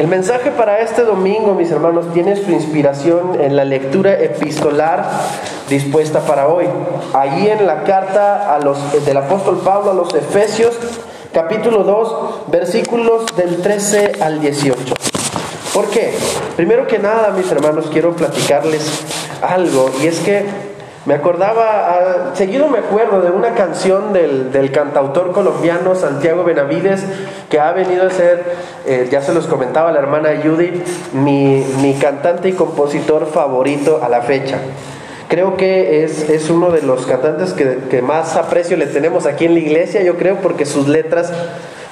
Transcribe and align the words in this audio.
El 0.00 0.08
mensaje 0.08 0.50
para 0.50 0.80
este 0.80 1.02
domingo, 1.02 1.52
mis 1.52 1.70
hermanos, 1.70 2.06
tiene 2.14 2.34
su 2.34 2.50
inspiración 2.52 3.38
en 3.38 3.54
la 3.54 3.66
lectura 3.66 4.18
epistolar 4.18 5.06
dispuesta 5.68 6.20
para 6.20 6.48
hoy. 6.48 6.64
Allí 7.12 7.50
en 7.50 7.66
la 7.66 7.84
carta 7.84 8.54
a 8.54 8.60
los, 8.60 8.78
del 9.04 9.18
apóstol 9.18 9.60
Pablo 9.62 9.90
a 9.90 9.94
los 9.94 10.14
Efesios, 10.14 10.74
capítulo 11.34 11.84
2, 11.84 12.48
versículos 12.50 13.26
del 13.36 13.60
13 13.60 14.12
al 14.22 14.40
18. 14.40 14.94
¿Por 15.74 15.90
qué? 15.90 16.14
Primero 16.56 16.86
que 16.86 16.98
nada, 16.98 17.32
mis 17.36 17.52
hermanos, 17.52 17.90
quiero 17.92 18.16
platicarles 18.16 19.04
algo, 19.42 19.90
y 20.02 20.06
es 20.06 20.20
que 20.20 20.69
me 21.06 21.14
acordaba, 21.14 21.64
ah, 21.64 22.30
seguido 22.34 22.68
me 22.68 22.78
acuerdo 22.78 23.22
de 23.22 23.30
una 23.30 23.54
canción 23.54 24.12
del, 24.12 24.70
cantautor 24.70 25.32
colombiano 25.32 25.94
Santiago 25.94 26.44
Benavides, 26.44 27.04
que 27.48 27.58
ha 27.58 27.72
venido 27.72 28.06
a 28.06 28.10
ser, 28.10 28.44
eh, 28.86 29.08
ya 29.10 29.22
se 29.22 29.32
los 29.32 29.46
comentaba 29.46 29.92
la 29.92 29.98
hermana 29.98 30.28
Judy, 30.42 30.82
mi, 31.14 31.64
mi, 31.80 31.94
cantante 31.94 32.50
y 32.50 32.52
compositor 32.52 33.26
favorito 33.26 34.00
a 34.02 34.10
la 34.10 34.20
fecha. 34.20 34.58
Creo 35.28 35.56
que 35.56 36.04
es, 36.04 36.28
es 36.28 36.50
uno 36.50 36.70
de 36.70 36.82
los 36.82 37.06
cantantes 37.06 37.54
que, 37.54 37.78
que, 37.88 38.02
más 38.02 38.36
aprecio 38.36 38.76
le 38.76 38.86
tenemos 38.86 39.24
aquí 39.24 39.46
en 39.46 39.54
la 39.54 39.60
iglesia, 39.60 40.02
yo 40.02 40.16
creo, 40.16 40.36
porque 40.36 40.66
sus 40.66 40.86
letras 40.86 41.32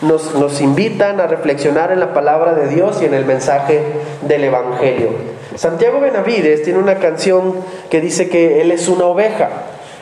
nos, 0.02 0.34
nos 0.34 0.60
invitan 0.60 1.18
a 1.20 1.26
reflexionar 1.26 1.92
en 1.92 2.00
la 2.00 2.12
palabra 2.12 2.52
de 2.52 2.68
Dios 2.68 3.00
y 3.00 3.06
en 3.06 3.14
el 3.14 3.24
mensaje 3.24 3.80
del 4.22 4.44
Evangelio. 4.44 5.37
Santiago 5.58 5.98
Benavides 5.98 6.62
tiene 6.62 6.78
una 6.78 6.98
canción 7.00 7.52
que 7.90 8.00
dice 8.00 8.28
que 8.28 8.60
él 8.60 8.70
es 8.70 8.86
una 8.86 9.06
oveja. 9.06 9.48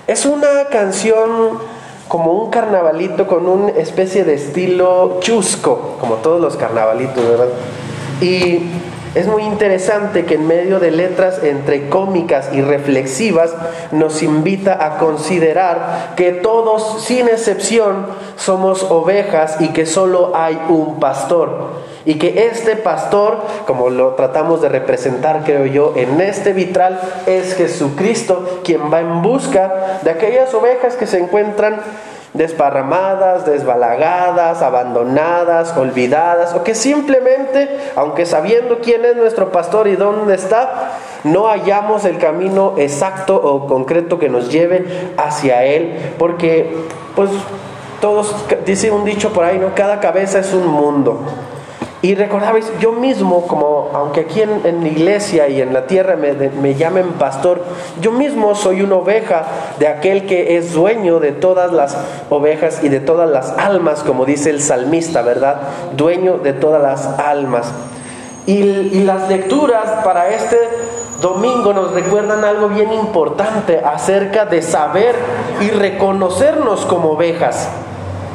Es 0.06 0.26
una 0.26 0.66
canción 0.70 1.58
como 2.08 2.32
un 2.32 2.50
carnavalito 2.50 3.26
con 3.26 3.48
una 3.48 3.70
especie 3.70 4.24
de 4.24 4.34
estilo 4.34 5.16
chusco, 5.20 5.96
como 5.98 6.16
todos 6.16 6.42
los 6.42 6.58
carnavalitos, 6.58 7.26
¿verdad? 7.26 7.48
Y 8.20 8.70
es 9.14 9.26
muy 9.28 9.44
interesante 9.44 10.26
que 10.26 10.34
en 10.34 10.46
medio 10.46 10.78
de 10.78 10.90
letras 10.90 11.42
entre 11.42 11.88
cómicas 11.88 12.50
y 12.52 12.60
reflexivas 12.60 13.54
nos 13.92 14.22
invita 14.22 14.84
a 14.84 14.98
considerar 14.98 16.12
que 16.16 16.32
todos, 16.32 17.02
sin 17.02 17.28
excepción, 17.28 18.08
somos 18.36 18.82
ovejas 18.82 19.56
y 19.60 19.68
que 19.68 19.86
solo 19.86 20.32
hay 20.36 20.60
un 20.68 21.00
pastor. 21.00 21.85
Y 22.06 22.14
que 22.18 22.46
este 22.46 22.76
pastor, 22.76 23.42
como 23.66 23.90
lo 23.90 24.14
tratamos 24.14 24.62
de 24.62 24.68
representar, 24.68 25.42
creo 25.44 25.66
yo, 25.66 25.92
en 25.96 26.20
este 26.20 26.52
vitral, 26.52 27.00
es 27.26 27.54
Jesucristo 27.56 28.60
quien 28.64 28.92
va 28.92 29.00
en 29.00 29.22
busca 29.22 29.98
de 30.02 30.10
aquellas 30.10 30.54
ovejas 30.54 30.94
que 30.94 31.08
se 31.08 31.18
encuentran 31.18 31.80
desparramadas, 32.32 33.44
desbalagadas, 33.44 34.62
abandonadas, 34.62 35.76
olvidadas, 35.76 36.54
o 36.54 36.62
que 36.62 36.74
simplemente, 36.74 37.68
aunque 37.96 38.24
sabiendo 38.24 38.78
quién 38.80 39.04
es 39.04 39.16
nuestro 39.16 39.50
pastor 39.50 39.88
y 39.88 39.96
dónde 39.96 40.34
está, 40.34 40.92
no 41.24 41.48
hallamos 41.48 42.04
el 42.04 42.18
camino 42.18 42.74
exacto 42.76 43.34
o 43.36 43.66
concreto 43.66 44.18
que 44.18 44.28
nos 44.28 44.50
lleve 44.50 45.12
hacia 45.16 45.64
Él, 45.64 46.14
porque 46.18 46.76
pues 47.16 47.30
todos, 48.00 48.34
dice 48.64 48.90
un 48.90 49.04
dicho 49.04 49.32
por 49.32 49.44
ahí, 49.44 49.58
¿no? 49.58 49.74
Cada 49.74 49.98
cabeza 50.00 50.38
es 50.38 50.52
un 50.52 50.66
mundo. 50.66 51.22
Y 52.06 52.14
recordabais, 52.14 52.70
yo 52.78 52.92
mismo, 52.92 53.48
como 53.48 53.90
aunque 53.92 54.20
aquí 54.20 54.40
en, 54.40 54.62
la 54.62 54.88
iglesia 54.88 55.48
y 55.48 55.60
en 55.60 55.74
la 55.74 55.88
tierra 55.88 56.14
me, 56.14 56.34
me, 56.34 56.76
llamen 56.76 57.14
pastor, 57.14 57.60
yo 58.00 58.12
mismo 58.12 58.54
soy 58.54 58.82
una 58.82 58.94
oveja 58.94 59.42
de 59.80 59.88
aquel 59.88 60.24
que 60.24 60.56
es 60.56 60.72
dueño 60.72 61.18
de 61.18 61.32
todas 61.32 61.72
las 61.72 61.96
ovejas 62.30 62.84
y 62.84 62.90
de 62.90 63.00
todas 63.00 63.28
las 63.28 63.50
almas, 63.58 64.04
como 64.04 64.24
dice 64.24 64.50
el 64.50 64.62
salmista, 64.62 65.22
¿verdad? 65.22 65.62
Dueño 65.96 66.38
de 66.38 66.52
todas 66.52 66.80
las 66.80 67.06
almas. 67.18 67.72
Y 68.46 68.62
las 69.02 69.28
lecturas 69.28 70.04
para 70.04 70.28
este 70.28 70.58
domingo 71.20 71.72
nos 71.72 71.90
recuerdan 71.90 72.44
algo 72.44 72.68
bien 72.68 72.92
importante 72.92 73.82
acerca 73.84 74.44
de 74.44 74.62
saber 74.62 75.16
y 75.60 75.70
reconocernos 75.70 76.86
como 76.86 77.10
ovejas. 77.10 77.68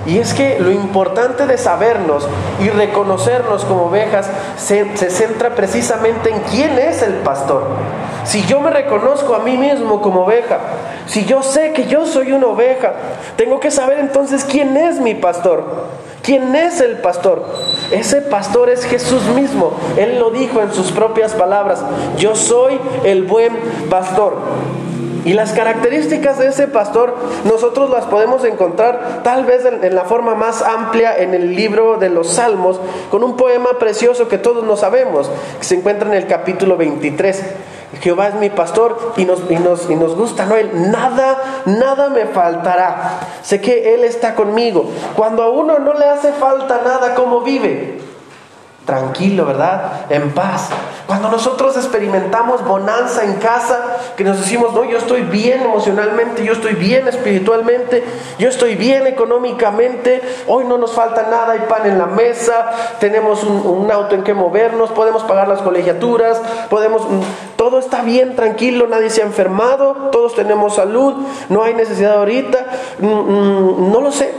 Y 0.05 0.17
es 0.17 0.33
que 0.33 0.59
lo 0.59 0.71
importante 0.71 1.45
de 1.45 1.57
sabernos 1.57 2.27
y 2.59 2.69
reconocernos 2.69 3.65
como 3.65 3.83
ovejas 3.83 4.29
se, 4.57 4.85
centra 5.09 5.53
precisamente 5.53 6.31
en 6.31 6.39
quién 6.49 6.77
es 6.79 7.03
el 7.03 7.15
pastor. 7.15 7.67
Si 8.25 8.43
yo 8.45 8.59
me 8.61 8.71
reconozco 8.71 9.35
a 9.35 9.39
mí 9.39 9.57
mismo 9.57 10.01
como 10.01 10.21
oveja, 10.21 10.57
si 11.05 11.25
yo 11.25 11.43
sé 11.43 11.73
que 11.73 11.85
yo 11.85 12.05
soy 12.05 12.31
una 12.31 12.47
oveja, 12.47 12.93
tengo 13.35 13.59
que 13.59 13.69
saber 13.69 13.99
entonces 13.99 14.43
quién 14.43 14.75
es 14.75 14.99
mi 14.99 15.13
pastor. 15.13 15.91
¿Quién 16.23 16.55
es 16.55 16.81
el 16.81 16.97
pastor? 16.97 17.43
Ese 17.91 18.21
pastor 18.21 18.69
es 18.69 18.85
Jesús 18.85 19.23
mismo. 19.35 19.73
Él 19.97 20.19
lo 20.19 20.29
dijo 20.29 20.61
en 20.61 20.71
sus 20.71 20.91
propias 20.91 21.33
palabras. 21.33 21.83
Yo 22.17 22.35
soy 22.35 22.79
el 23.03 23.23
buen 23.23 23.57
pastor. 23.89 24.37
Y 25.23 25.33
las 25.33 25.51
características 25.53 26.39
de 26.39 26.47
ese 26.47 26.67
pastor 26.67 27.15
nosotros 27.45 27.89
las 27.89 28.05
podemos 28.05 28.43
encontrar 28.43 29.21
tal 29.23 29.45
vez 29.45 29.65
en, 29.65 29.95
la 29.95 30.05
forma 30.05 30.35
más 30.35 30.61
amplia 30.61 31.15
en 31.17 31.33
el 31.33 31.55
libro 31.55 31.97
de 31.97 32.09
los 32.09 32.33
Salmos, 32.33 32.79
con 33.09 33.23
un 33.23 33.35
poema 33.35 33.77
precioso 33.79 34.27
que 34.27 34.37
todos 34.37 34.63
no 34.63 34.77
sabemos, 34.77 35.29
que 35.59 35.65
se 35.65 35.75
encuentra 35.75 36.07
en 36.09 36.15
el 36.15 36.27
capítulo 36.27 36.77
23. 36.77 37.43
Jehová 38.01 38.29
es 38.29 38.35
mi 38.35 38.49
pastor 38.49 39.13
y 39.17 39.25
nos, 39.25 39.41
y 39.49 39.55
nos, 39.55 39.89
y 39.89 39.95
nos 39.95 40.15
gusta, 40.15 40.45
¿no? 40.45 40.55
Él, 40.55 40.91
nada, 40.91 41.61
nada 41.65 42.09
me 42.09 42.25
faltará. 42.25 43.19
Sé 43.43 43.59
que 43.59 43.93
Él 43.93 44.03
está 44.03 44.33
conmigo. 44.33 44.89
Cuando 45.15 45.43
a 45.43 45.49
uno 45.49 45.77
no 45.77 45.93
le 45.93 46.05
hace 46.05 46.31
falta 46.31 46.81
nada, 46.83 47.13
¿cómo 47.15 47.41
vive? 47.41 48.10
Tranquilo, 48.91 49.45
¿verdad? 49.45 50.05
En 50.09 50.31
paz. 50.31 50.67
Cuando 51.07 51.29
nosotros 51.29 51.77
experimentamos 51.77 52.65
bonanza 52.65 53.23
en 53.23 53.35
casa, 53.35 53.79
que 54.17 54.25
nos 54.25 54.37
decimos, 54.37 54.73
no, 54.73 54.83
yo 54.83 54.97
estoy 54.97 55.21
bien 55.21 55.61
emocionalmente, 55.61 56.43
yo 56.43 56.51
estoy 56.51 56.73
bien 56.73 57.07
espiritualmente, 57.07 58.03
yo 58.37 58.49
estoy 58.49 58.75
bien 58.75 59.07
económicamente, 59.07 60.21
hoy 60.45 60.65
no 60.65 60.77
nos 60.77 60.91
falta 60.91 61.23
nada, 61.23 61.53
hay 61.53 61.61
pan 61.69 61.85
en 61.85 61.99
la 61.99 62.05
mesa, 62.05 62.69
tenemos 62.99 63.45
un, 63.45 63.89
auto 63.89 64.13
en 64.13 64.23
que 64.23 64.33
movernos, 64.33 64.91
podemos 64.91 65.23
pagar 65.23 65.47
las 65.47 65.61
colegiaturas, 65.61 66.41
podemos, 66.69 67.09
mm, 67.09 67.21
todo 67.55 67.79
está 67.79 68.01
bien, 68.01 68.35
tranquilo, 68.35 68.87
nadie 68.87 69.09
se 69.09 69.21
ha 69.21 69.25
enfermado, 69.25 70.09
todos 70.11 70.35
tenemos 70.35 70.75
salud, 70.75 71.15
no 71.47 71.63
hay 71.63 71.75
necesidad 71.75 72.15
ahorita, 72.15 72.65
mm, 72.99 73.05
mm, 73.07 73.91
no 73.93 74.01
lo 74.01 74.11
sé, 74.11 74.33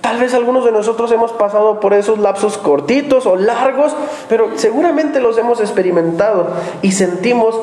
Tal 0.00 0.18
vez 0.18 0.32
algunos 0.32 0.64
de 0.64 0.72
nosotros 0.72 1.12
hemos 1.12 1.32
pasado 1.32 1.78
por 1.78 1.92
esos 1.92 2.18
lapsos 2.18 2.56
cortitos 2.56 3.26
o 3.26 3.36
largos, 3.36 3.94
pero 4.28 4.52
seguramente 4.56 5.20
los 5.20 5.36
hemos 5.36 5.60
experimentado 5.60 6.48
y 6.80 6.92
sentimos, 6.92 7.54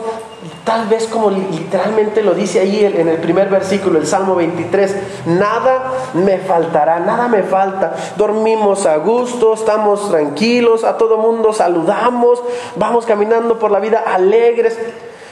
tal 0.63 0.87
vez 0.87 1.07
como 1.07 1.31
literalmente 1.31 2.21
lo 2.21 2.35
dice 2.35 2.59
ahí 2.59 2.85
en 2.85 3.07
el 3.07 3.17
primer 3.17 3.49
versículo, 3.49 3.97
el 3.97 4.05
Salmo 4.05 4.35
23, 4.35 4.95
nada 5.25 5.91
me 6.13 6.37
faltará, 6.37 6.99
nada 6.99 7.27
me 7.27 7.41
falta. 7.41 7.95
Dormimos 8.17 8.85
a 8.85 8.97
gusto, 8.97 9.55
estamos 9.55 10.11
tranquilos, 10.11 10.83
a 10.83 10.97
todo 10.97 11.17
mundo 11.17 11.53
saludamos, 11.53 12.43
vamos 12.75 13.07
caminando 13.07 13.57
por 13.57 13.71
la 13.71 13.79
vida 13.79 14.03
alegres. 14.05 14.77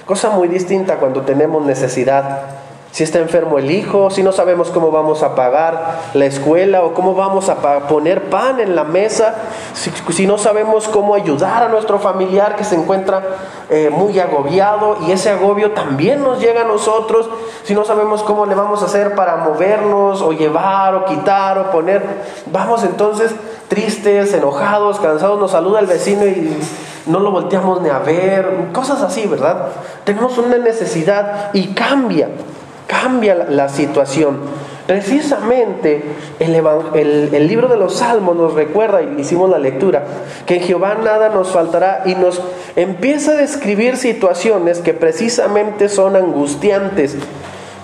Cosa 0.07 0.31
muy 0.31 0.47
distinta 0.47 0.95
cuando 0.97 1.21
tenemos 1.21 1.63
necesidad 1.63 2.64
si 2.95 3.03
está 3.03 3.19
enfermo 3.19 3.59
el 3.59 3.71
hijo, 3.71 4.09
si 4.09 4.23
no 4.23 4.31
sabemos 4.31 4.69
cómo 4.69 4.89
vamos 4.89 5.21
a 5.21 5.35
pagar 5.35 5.99
la 6.13 6.27
escuela 6.27 6.81
o 6.81 6.93
cómo 6.93 7.13
vamos 7.13 7.49
a 7.49 7.57
poner 7.89 8.29
pan 8.29 8.61
en 8.61 8.73
la 8.73 8.85
mesa, 8.85 9.35
si, 9.73 10.25
no 10.25 10.37
sabemos 10.37 10.87
cómo 10.87 11.13
ayudar 11.13 11.63
a 11.63 11.67
nuestro 11.67 11.99
familiar 11.99 12.55
que 12.55 12.63
se 12.63 12.75
encuentra 12.75 13.21
eh, 13.69 13.89
muy 13.91 14.17
agobiado 14.17 14.99
y 15.05 15.11
ese 15.11 15.29
agobio 15.29 15.71
también 15.71 16.23
nos 16.23 16.39
llega 16.39 16.61
a 16.61 16.63
nosotros, 16.63 17.29
si 17.65 17.75
no 17.75 17.83
sabemos 17.83 18.23
cómo 18.23 18.45
le 18.45 18.55
vamos 18.55 18.81
a 18.81 18.85
hacer 18.85 19.13
para 19.13 19.35
movernos 19.43 20.21
o 20.21 20.31
llevar 20.31 20.95
o 20.95 21.03
quitar 21.03 21.57
o 21.57 21.71
poner, 21.71 22.01
vamos 22.45 22.85
entonces 22.85 23.35
tristes, 23.67 24.33
enojados, 24.33 25.01
cansados, 25.01 25.37
nos 25.37 25.51
saluda 25.51 25.81
el 25.81 25.87
vecino 25.87 26.25
y 26.25 26.57
no 27.07 27.19
lo 27.19 27.31
volteamos 27.31 27.81
ni 27.81 27.89
a 27.89 27.99
ver, 27.99 28.69
cosas 28.71 29.01
así, 29.01 29.27
¿verdad? 29.27 29.67
Tenemos 30.05 30.37
una 30.37 30.57
necesidad 30.59 31.49
y 31.51 31.73
cambia 31.73 32.29
cambia 32.87 33.35
la, 33.35 33.69
situación. 33.69 34.39
Precisamente 34.87 36.03
el, 36.39 37.47
libro 37.47 37.67
de 37.67 37.77
los 37.77 37.97
Salmos 37.97 38.35
nos 38.35 38.53
recuerda, 38.53 39.01
y 39.01 39.21
hicimos 39.21 39.49
la 39.49 39.57
lectura, 39.57 40.03
que 40.45 40.57
en 40.57 40.61
Jehová 40.63 40.95
nada 41.03 41.29
nos 41.29 41.49
faltará 41.49 42.03
y 42.05 42.15
nos 42.15 42.41
empieza 42.75 43.31
a 43.31 43.35
describir 43.35 43.97
situaciones 43.97 44.79
que 44.79 44.93
precisamente 44.93 45.89
son 45.89 46.15
angustiantes, 46.15 47.15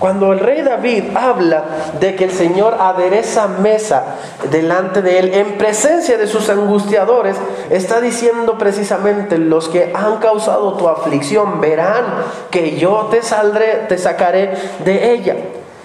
cuando 0.02 0.32
el 0.32 0.40
rey 0.40 0.62
David 0.62 1.04
habla 1.14 1.62
de 2.00 2.16
que 2.16 2.24
el 2.24 2.32
Señor 2.32 2.74
adereza 2.80 3.46
mesa 3.46 4.16
delante 4.50 5.00
de 5.00 5.20
él 5.20 5.32
en 5.32 5.58
presencia 5.58 6.18
de 6.18 6.26
sus 6.26 6.48
angustiadores, 6.48 7.36
está 7.70 8.00
diciendo 8.00 8.58
precisamente 8.58 9.38
los 9.38 9.68
que 9.68 9.92
han 9.94 10.16
causado 10.16 10.72
tu 10.72 10.88
aflicción 10.88 11.60
verán 11.60 12.04
que 12.50 12.76
yo 12.78 13.10
te 13.12 13.22
saldré, 13.22 13.84
te 13.88 13.96
sacaré 13.96 14.50
de 14.84 15.12
ella, 15.12 15.36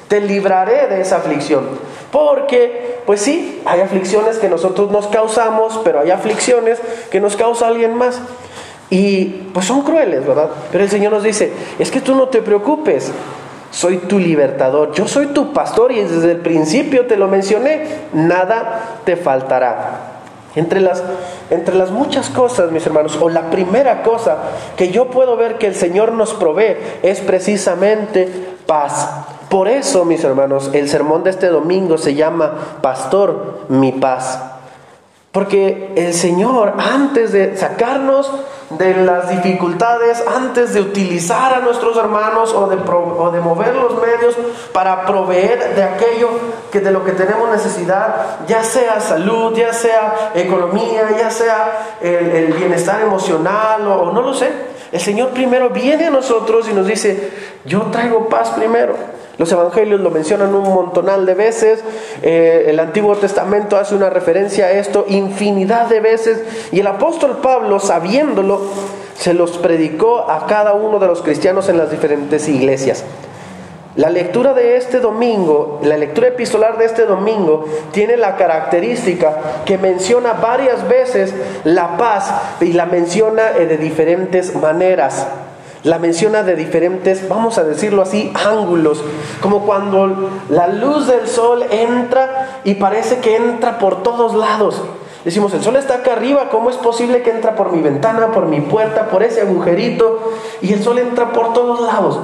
te 0.07 0.19
libraré 0.19 0.87
de 0.87 0.99
esa 0.99 1.17
aflicción. 1.17 1.65
Porque, 2.11 3.01
pues 3.05 3.21
sí, 3.21 3.61
hay 3.65 3.81
aflicciones 3.81 4.39
que 4.39 4.49
nosotros 4.49 4.89
nos 4.89 5.05
causamos, 5.09 5.79
pero 5.83 5.99
hay 5.99 6.09
aflicciones 6.09 6.79
que 7.11 7.21
nos 7.21 7.35
causa 7.35 7.67
alguien 7.67 7.93
más. 7.93 8.19
Y 8.89 9.25
pues 9.53 9.67
son 9.67 9.83
crueles, 9.83 10.25
¿verdad? 10.25 10.49
Pero 10.71 10.83
el 10.83 10.89
Señor 10.89 11.11
nos 11.11 11.21
dice, 11.21 11.53
es 11.77 11.91
que 11.91 12.01
tú 12.01 12.15
no 12.15 12.29
te 12.29 12.41
preocupes, 12.41 13.11
soy 13.77 13.97
tu 13.97 14.17
libertador, 14.17 14.91
yo 14.93 15.07
soy 15.07 15.27
tu 15.27 15.53
pastor 15.53 15.91
y 15.91 16.01
desde 16.01 16.31
el 16.31 16.39
principio 16.39 17.05
te 17.05 17.15
lo 17.15 17.27
mencioné, 17.27 17.85
nada 18.11 19.01
te 19.05 19.15
faltará. 19.15 20.15
Entre 20.55 20.81
las, 20.81 21.03
entre 21.51 21.75
las 21.75 21.91
muchas 21.91 22.31
cosas, 22.31 22.71
mis 22.71 22.83
hermanos, 22.87 23.19
o 23.21 23.29
la 23.29 23.51
primera 23.51 24.01
cosa 24.01 24.37
que 24.75 24.89
yo 24.89 25.11
puedo 25.11 25.37
ver 25.37 25.59
que 25.59 25.67
el 25.67 25.75
Señor 25.75 26.13
nos 26.13 26.33
provee 26.33 26.75
es 27.03 27.19
precisamente 27.19 28.27
paz. 28.65 29.11
Por 29.47 29.67
eso, 29.67 30.05
mis 30.05 30.23
hermanos, 30.23 30.71
el 30.73 30.89
sermón 30.89 31.23
de 31.23 31.29
este 31.29 31.49
domingo 31.49 31.99
se 31.99 32.15
llama 32.15 32.79
Pastor, 32.81 33.59
mi 33.69 33.91
paz. 33.91 34.56
Porque 35.37 35.93
el 35.95 36.15
Señor, 36.15 36.73
antes 36.79 37.31
de 37.31 37.55
sacarnos 37.57 38.27
de 38.71 38.95
las 38.95 39.29
dificultades, 39.29 40.23
antes 40.35 40.73
de 40.73 40.81
utilizar 40.81 41.53
a 41.53 41.59
nuestros 41.59 41.95
hermanos 41.95 42.55
o 42.55 42.65
de, 42.65 42.75
o 42.75 43.29
de, 43.29 43.39
mover 43.39 43.75
los 43.75 44.01
medios 44.01 44.35
para 44.73 45.05
proveer 45.05 45.75
de 45.75 45.83
aquello 45.83 46.29
que 46.71 46.79
de 46.79 46.89
lo 46.89 47.05
que 47.05 47.11
tenemos 47.11 47.51
necesidad, 47.51 48.39
ya 48.47 48.63
sea 48.63 48.99
salud, 48.99 49.55
ya 49.55 49.73
sea 49.73 50.31
economía, 50.33 51.15
ya 51.15 51.29
sea 51.29 51.97
el, 52.01 52.53
bienestar 52.53 53.01
emocional 53.01 53.87
o 53.87 54.11
no 54.11 54.23
lo 54.23 54.33
sé. 54.33 54.51
El 54.91 54.99
Señor 54.99 55.29
primero 55.35 55.69
viene 55.69 56.07
a 56.07 56.09
nosotros 56.09 56.67
y 56.67 56.73
nos 56.73 56.87
dice, 56.87 57.31
yo 57.63 57.83
traigo 57.91 58.27
paz 58.27 58.49
primero. 58.49 58.95
Los 59.37 59.51
evangelios 59.51 59.99
lo 59.99 60.09
mencionan 60.09 60.55
un 60.55 60.63
montonal 60.63 61.25
de 61.27 61.35
veces, 61.35 61.83
eh, 62.23 62.65
el 62.67 62.79
Antiguo 62.79 63.15
Testamento 63.15 63.77
hace 63.77 63.93
una 63.93 64.09
referencia 64.09 64.65
a 64.65 64.71
esto 64.71 65.05
infinidad 65.07 65.87
de 65.87 65.99
veces 65.99 66.41
y 66.71 66.79
el 66.79 66.87
apóstol 66.87 67.37
Pablo, 67.41 67.79
sabiéndolo, 67.79 68.61
se 69.15 69.33
los 69.33 69.57
predicó 69.59 70.29
a 70.29 70.47
cada 70.47 70.73
uno 70.73 70.97
de 70.97 71.07
los 71.07 71.21
cristianos 71.21 71.69
en 71.69 71.77
las 71.77 71.91
diferentes 71.91 72.47
iglesias. 72.47 73.03
La 73.95 74.09
lectura 74.11 74.53
de 74.53 74.75
este 74.75 74.99
domingo, 74.99 75.79
la 75.83 75.97
lectura 75.97 76.27
epistolar 76.27 76.77
de 76.77 76.85
este 76.85 77.05
domingo, 77.05 77.65
tiene 77.91 78.15
la 78.15 78.37
característica 78.37 79.63
que 79.65 79.79
menciona 79.79 80.33
varias 80.33 80.87
veces 80.87 81.33
la 81.63 81.97
paz 81.97 82.31
y 82.61 82.73
la 82.73 82.85
menciona 82.85 83.57
eh, 83.57 83.65
de 83.65 83.77
diferentes 83.77 84.55
maneras 84.55 85.27
la 85.87 85.99
menciona 85.99 86.43
de 86.43 86.57
diferentes, 86.57 87.29
vamos 87.29 87.57
a 87.57 87.63
decirlo 87.63 88.01
así, 88.01 88.31
ángulos, 88.35 89.01
como 89.41 89.65
cuando 89.65 90.29
la 90.49 90.67
luz 90.67 91.07
del 91.07 91.27
sol 91.27 91.63
entra 91.71 92.59
y 92.65 92.75
parece 92.75 93.19
que 93.19 93.37
entra 93.37 93.79
por 93.79 94.03
todos 94.03 94.35
lados. 94.35 94.81
Decimos, 95.23 95.53
el 95.53 95.63
sol 95.63 95.77
está 95.77 95.95
acá 95.95 96.13
arriba, 96.13 96.49
¿cómo 96.49 96.69
es 96.69 96.75
posible 96.75 97.21
que 97.21 97.31
entra 97.31 97.55
por 97.55 97.71
mi 97.71 97.81
ventana, 97.81 98.33
por 98.33 98.47
mi 98.47 98.59
puerta, 98.59 99.07
por 99.07 99.23
ese 99.23 99.41
agujerito? 99.41 100.33
Y 100.61 100.73
el 100.73 100.83
sol 100.83 100.99
entra 100.99 101.31
por 101.31 101.53
todos 101.53 101.79
lados. 101.79 102.19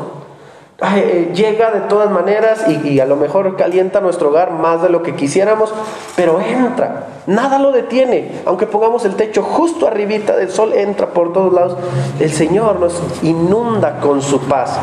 Eh, 0.85 1.31
llega 1.33 1.71
de 1.71 1.81
todas 1.81 2.12
maneras 2.12 2.65
y, 2.68 3.00
a 3.00 3.06
lo 3.06 3.15
mejor 3.15 3.56
calienta 3.56 4.01
nuestro 4.01 4.30
hogar 4.30 4.51
más 4.51 4.81
de 4.81 4.89
lo 4.89 5.01
que 5.01 5.15
quisiéramos, 5.15 5.74
pero 6.18 6.41
entra, 6.41 7.07
nada 7.25 7.57
lo 7.57 7.71
detiene, 7.71 8.41
aunque 8.45 8.68
pongamos 8.68 9.06
el 9.06 9.15
techo 9.15 9.44
justo 9.44 9.88
arribita 9.88 10.35
del 10.35 10.51
sol, 10.51 10.74
entra 10.74 11.07
por 11.07 11.31
todos 11.31 11.53
lados, 11.53 11.77
el 12.19 12.31
Señor 12.31 12.81
nos 12.81 13.01
inunda 13.21 14.00
con 14.01 14.21
su 14.21 14.41
paz. 14.41 14.77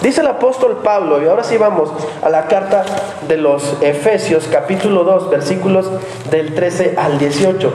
Dice 0.00 0.22
el 0.22 0.28
apóstol 0.28 0.80
Pablo, 0.82 1.22
y 1.22 1.26
ahora 1.26 1.44
sí 1.44 1.58
vamos 1.58 1.90
a 2.22 2.30
la 2.30 2.46
carta 2.46 2.84
de 3.28 3.36
los 3.36 3.76
Efesios 3.82 4.48
capítulo 4.50 5.04
2 5.04 5.28
versículos 5.28 5.90
del 6.30 6.54
13 6.54 6.94
al 6.96 7.18
18. 7.18 7.72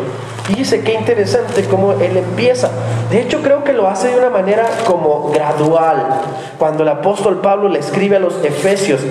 Fíjese 0.47 0.81
qué 0.81 0.93
interesante 0.93 1.65
cómo 1.65 1.91
él 1.91 2.15
empieza. 2.15 2.71
De 3.11 3.21
hecho, 3.21 3.41
creo 3.41 3.65
que 3.65 3.73
lo 3.73 3.89
hace 3.89 4.07
de 4.07 4.17
una 4.17 4.29
manera 4.29 4.65
como 4.85 5.29
gradual. 5.31 6.21
Cuando 6.57 6.83
el 6.83 6.89
apóstol 6.89 7.41
Pablo 7.41 7.67
le 7.67 7.79
escribe 7.79 8.15
a 8.15 8.19
los 8.19 8.41
Efesios, 8.45 9.01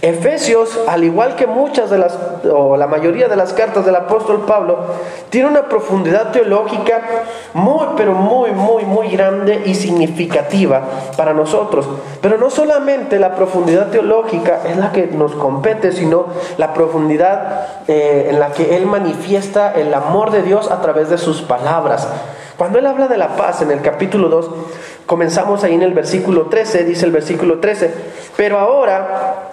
Efesios, 0.00 0.78
al 0.86 1.02
igual 1.02 1.34
que 1.34 1.48
muchas 1.48 1.90
de 1.90 1.98
las, 1.98 2.16
o 2.48 2.76
la 2.76 2.86
mayoría 2.86 3.26
de 3.26 3.34
las 3.34 3.52
cartas 3.52 3.84
del 3.84 3.96
apóstol 3.96 4.44
Pablo, 4.46 4.78
tiene 5.28 5.48
una 5.48 5.68
profundidad 5.68 6.30
teológica 6.30 7.00
muy, 7.54 7.84
pero 7.96 8.12
muy, 8.12 8.52
muy, 8.52 8.84
muy 8.84 9.08
grande 9.08 9.62
y 9.66 9.74
significativa 9.74 10.82
para 11.16 11.34
nosotros. 11.34 11.88
Pero 12.20 12.38
no 12.38 12.48
solamente 12.48 13.18
la 13.18 13.34
profundidad 13.34 13.88
teológica 13.88 14.60
es 14.68 14.76
la 14.76 14.92
que 14.92 15.08
nos 15.08 15.32
compete, 15.34 15.90
sino 15.90 16.26
la 16.58 16.74
profundidad 16.74 17.66
eh, 17.88 18.28
en 18.30 18.38
la 18.38 18.52
que 18.52 18.76
Él 18.76 18.86
manifiesta 18.86 19.72
el 19.74 19.92
amor 19.92 20.30
de 20.30 20.42
Dios 20.42 20.70
a 20.70 20.80
través 20.80 21.10
de 21.10 21.18
sus 21.18 21.42
palabras. 21.42 22.08
Cuando 22.56 22.78
Él 22.78 22.86
habla 22.86 23.08
de 23.08 23.16
la 23.16 23.36
paz 23.36 23.62
en 23.62 23.72
el 23.72 23.82
capítulo 23.82 24.28
2, 24.28 24.50
comenzamos 25.06 25.64
ahí 25.64 25.74
en 25.74 25.82
el 25.82 25.92
versículo 25.92 26.46
13, 26.46 26.84
dice 26.84 27.04
el 27.04 27.12
versículo 27.12 27.58
13, 27.58 27.94
pero 28.36 28.58
ahora 28.58 29.47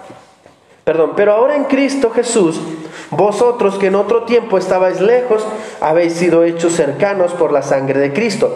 Perdón, 0.86 1.14
pero 1.16 1.32
ahora 1.32 1.56
en 1.56 1.64
Cristo 1.64 2.10
Jesús, 2.10 2.60
vosotros 3.10 3.74
que 3.74 3.88
en 3.88 3.96
otro 3.96 4.22
tiempo 4.22 4.56
estabais 4.56 5.00
lejos, 5.00 5.44
habéis 5.80 6.12
sido 6.12 6.44
hechos 6.44 6.74
cercanos 6.74 7.32
por 7.32 7.50
la 7.50 7.62
sangre 7.62 7.98
de 7.98 8.12
Cristo. 8.12 8.52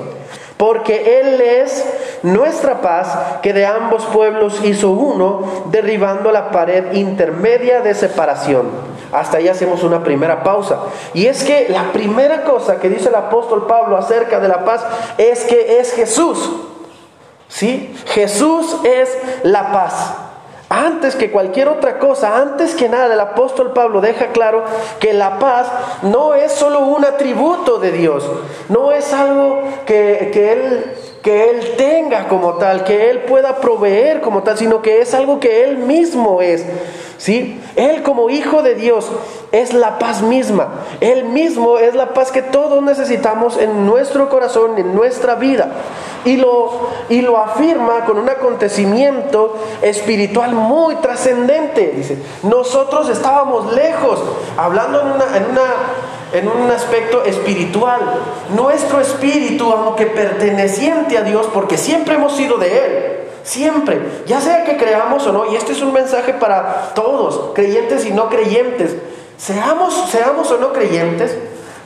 Porque 0.56 1.18
Él 1.18 1.40
es 1.40 1.84
nuestra 2.22 2.82
paz, 2.82 3.40
que 3.42 3.52
de 3.52 3.66
ambos 3.66 4.04
pueblos 4.04 4.62
hizo 4.62 4.92
uno, 4.92 5.64
derribando 5.72 6.30
la 6.30 6.52
pared 6.52 6.92
intermedia 6.92 7.80
de 7.80 7.94
separación. 7.94 8.68
Hasta 9.10 9.38
ahí 9.38 9.48
hacemos 9.48 9.82
una 9.82 10.04
primera 10.04 10.44
pausa. 10.44 10.82
Y 11.12 11.26
es 11.26 11.42
que 11.42 11.68
la 11.68 11.90
primera 11.90 12.44
cosa 12.44 12.78
que 12.78 12.88
dice 12.88 13.08
el 13.08 13.16
apóstol 13.16 13.66
Pablo 13.66 13.96
acerca 13.96 14.38
de 14.38 14.46
la 14.46 14.64
paz 14.64 14.86
es 15.18 15.42
que 15.46 15.80
es 15.80 15.94
Jesús. 15.94 16.48
¿Sí? 17.48 17.92
Jesús 18.06 18.76
es 18.84 19.18
la 19.42 19.72
paz. 19.72 20.29
Antes 20.72 21.16
que 21.16 21.32
cualquier 21.32 21.66
otra 21.66 21.98
cosa, 21.98 22.38
antes 22.38 22.76
que 22.76 22.88
nada, 22.88 23.12
el 23.12 23.18
apóstol 23.18 23.72
Pablo 23.72 24.00
deja 24.00 24.28
claro 24.28 24.62
que 25.00 25.12
la 25.12 25.40
paz 25.40 25.66
no 26.02 26.34
es 26.34 26.52
solo 26.52 26.86
un 26.86 27.04
atributo 27.04 27.78
de 27.80 27.90
Dios, 27.90 28.30
no 28.68 28.92
es 28.92 29.12
algo 29.12 29.64
que, 29.84 30.30
él, 30.32 30.94
que 31.22 31.50
Él 31.50 31.74
tenga 31.76 32.28
como 32.28 32.54
tal, 32.54 32.84
que 32.84 33.10
Él 33.10 33.22
pueda 33.22 33.56
proveer 33.56 34.20
como 34.20 34.44
tal, 34.44 34.56
sino 34.56 34.80
que 34.80 35.00
es 35.00 35.12
algo 35.12 35.40
que 35.40 35.64
Él 35.64 35.78
mismo 35.78 36.40
es. 36.40 36.64
¿sí? 37.18 37.59
Él 37.76 38.02
como 38.02 38.30
hijo 38.30 38.62
de 38.62 38.74
Dios 38.74 39.10
es 39.52 39.72
la 39.72 39.98
paz 39.98 40.22
misma. 40.22 40.68
Él 41.00 41.24
mismo 41.24 41.78
es 41.78 41.94
la 41.94 42.14
paz 42.14 42.30
que 42.30 42.42
todos 42.42 42.82
necesitamos 42.82 43.56
en 43.56 43.86
nuestro 43.86 44.28
corazón, 44.28 44.78
en 44.78 44.94
nuestra 44.94 45.34
vida. 45.34 45.68
Y 46.24 46.36
lo, 46.36 46.88
y 47.08 47.22
lo 47.22 47.38
afirma 47.38 48.04
con 48.04 48.18
un 48.18 48.28
acontecimiento 48.28 49.56
espiritual 49.82 50.52
muy 50.52 50.96
trascendente. 50.96 51.92
Dice, 51.96 52.18
nosotros 52.42 53.08
estábamos 53.08 53.72
lejos, 53.72 54.20
hablando 54.56 55.00
en, 55.00 55.06
una, 55.06 55.24
en, 55.36 56.40
en 56.40 56.48
un 56.48 56.70
aspecto 56.70 57.24
espiritual. 57.24 58.00
Nuestro 58.54 59.00
espíritu, 59.00 59.72
aunque 59.72 60.06
perteneciente 60.06 61.16
a 61.16 61.22
Dios, 61.22 61.48
porque 61.54 61.78
siempre 61.78 62.16
hemos 62.16 62.36
sido 62.36 62.58
de 62.58 62.78
Él, 62.84 63.19
Siempre, 63.42 64.22
ya 64.26 64.40
sea 64.40 64.64
que 64.64 64.76
creamos 64.76 65.26
o 65.26 65.32
no, 65.32 65.50
y 65.50 65.56
este 65.56 65.72
es 65.72 65.82
un 65.82 65.92
mensaje 65.92 66.34
para 66.34 66.92
todos, 66.94 67.52
creyentes 67.54 68.04
y 68.04 68.12
no 68.12 68.28
creyentes, 68.28 68.96
seamos, 69.36 69.94
seamos 70.10 70.50
o 70.50 70.58
no 70.58 70.72
creyentes, 70.72 71.36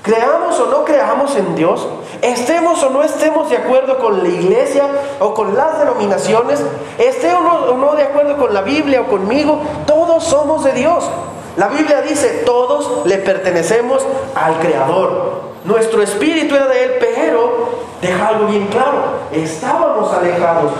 creamos 0.02 0.58
o 0.58 0.66
no 0.66 0.84
creamos 0.84 1.36
en 1.36 1.54
Dios, 1.54 1.86
estemos 2.22 2.82
o 2.82 2.90
no 2.90 3.02
estemos 3.02 3.50
de 3.50 3.56
acuerdo 3.56 3.98
con 3.98 4.22
la 4.22 4.28
iglesia 4.28 4.86
o 5.20 5.32
con 5.32 5.54
las 5.54 5.78
denominaciones, 5.78 6.60
esté 6.98 7.32
o 7.32 7.40
no, 7.40 7.54
o 7.66 7.76
no 7.76 7.94
de 7.94 8.02
acuerdo 8.02 8.36
con 8.36 8.52
la 8.52 8.62
Biblia 8.62 9.02
o 9.02 9.06
conmigo, 9.06 9.60
todos 9.86 10.24
somos 10.24 10.64
de 10.64 10.72
Dios. 10.72 11.08
La 11.56 11.68
Biblia 11.68 12.02
dice, 12.02 12.42
todos 12.44 13.06
le 13.06 13.18
pertenecemos 13.18 14.04
al 14.34 14.58
Creador. 14.58 15.43
Nuestro 15.64 16.02
espíritu 16.02 16.54
era 16.54 16.66
de 16.66 16.84
Él, 16.84 16.90
pero 17.00 17.84
deja 18.02 18.28
algo 18.28 18.48
bien 18.48 18.66
claro, 18.66 19.02
estábamos 19.32 20.12
alejados, 20.12 20.72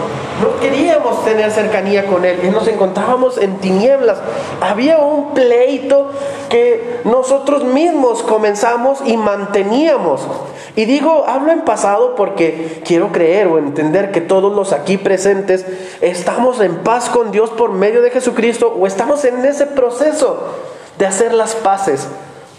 no 0.43 0.61
queríamos 0.61 1.25
tener 1.25 1.51
cercanía 1.51 2.07
con 2.07 2.23
Él, 2.27 2.39
nos 2.53 2.69
encontrábamos 2.69 3.39
en 3.39 3.57
tinieblas, 3.57 4.19
había 4.61 4.99
un 4.99 5.33
pleito 5.33 6.11
que 6.51 7.01
nosotros 7.05 7.65
mismos 7.65 8.23
comenzamos 8.23 8.99
y 9.07 9.17
manteníamos. 9.17 10.21
Y 10.77 10.85
digo, 10.85 11.25
hablo 11.27 11.53
en 11.53 11.63
pasado 11.63 12.15
porque 12.15 12.83
quiero 12.85 13.11
creer 13.11 13.47
o 13.47 13.59
entender 13.59 14.13
que 14.13 14.21
todos 14.21 14.53
los 14.53 14.73
aquí 14.73 14.99
presentes 14.99 15.65
estamos 16.03 16.61
en 16.61 16.77
paz 16.79 17.09
con 17.09 17.31
Dios 17.31 17.49
por 17.51 17.73
medio 17.73 18.03
de 18.03 18.11
Jesucristo 18.11 18.77
o 18.79 18.87
estamos 18.87 19.25
en 19.25 19.45
ese 19.47 19.67
proceso 19.67 20.43
de 20.99 21.07
hacer 21.07 21.33
las 21.33 21.55
paces 21.55 22.09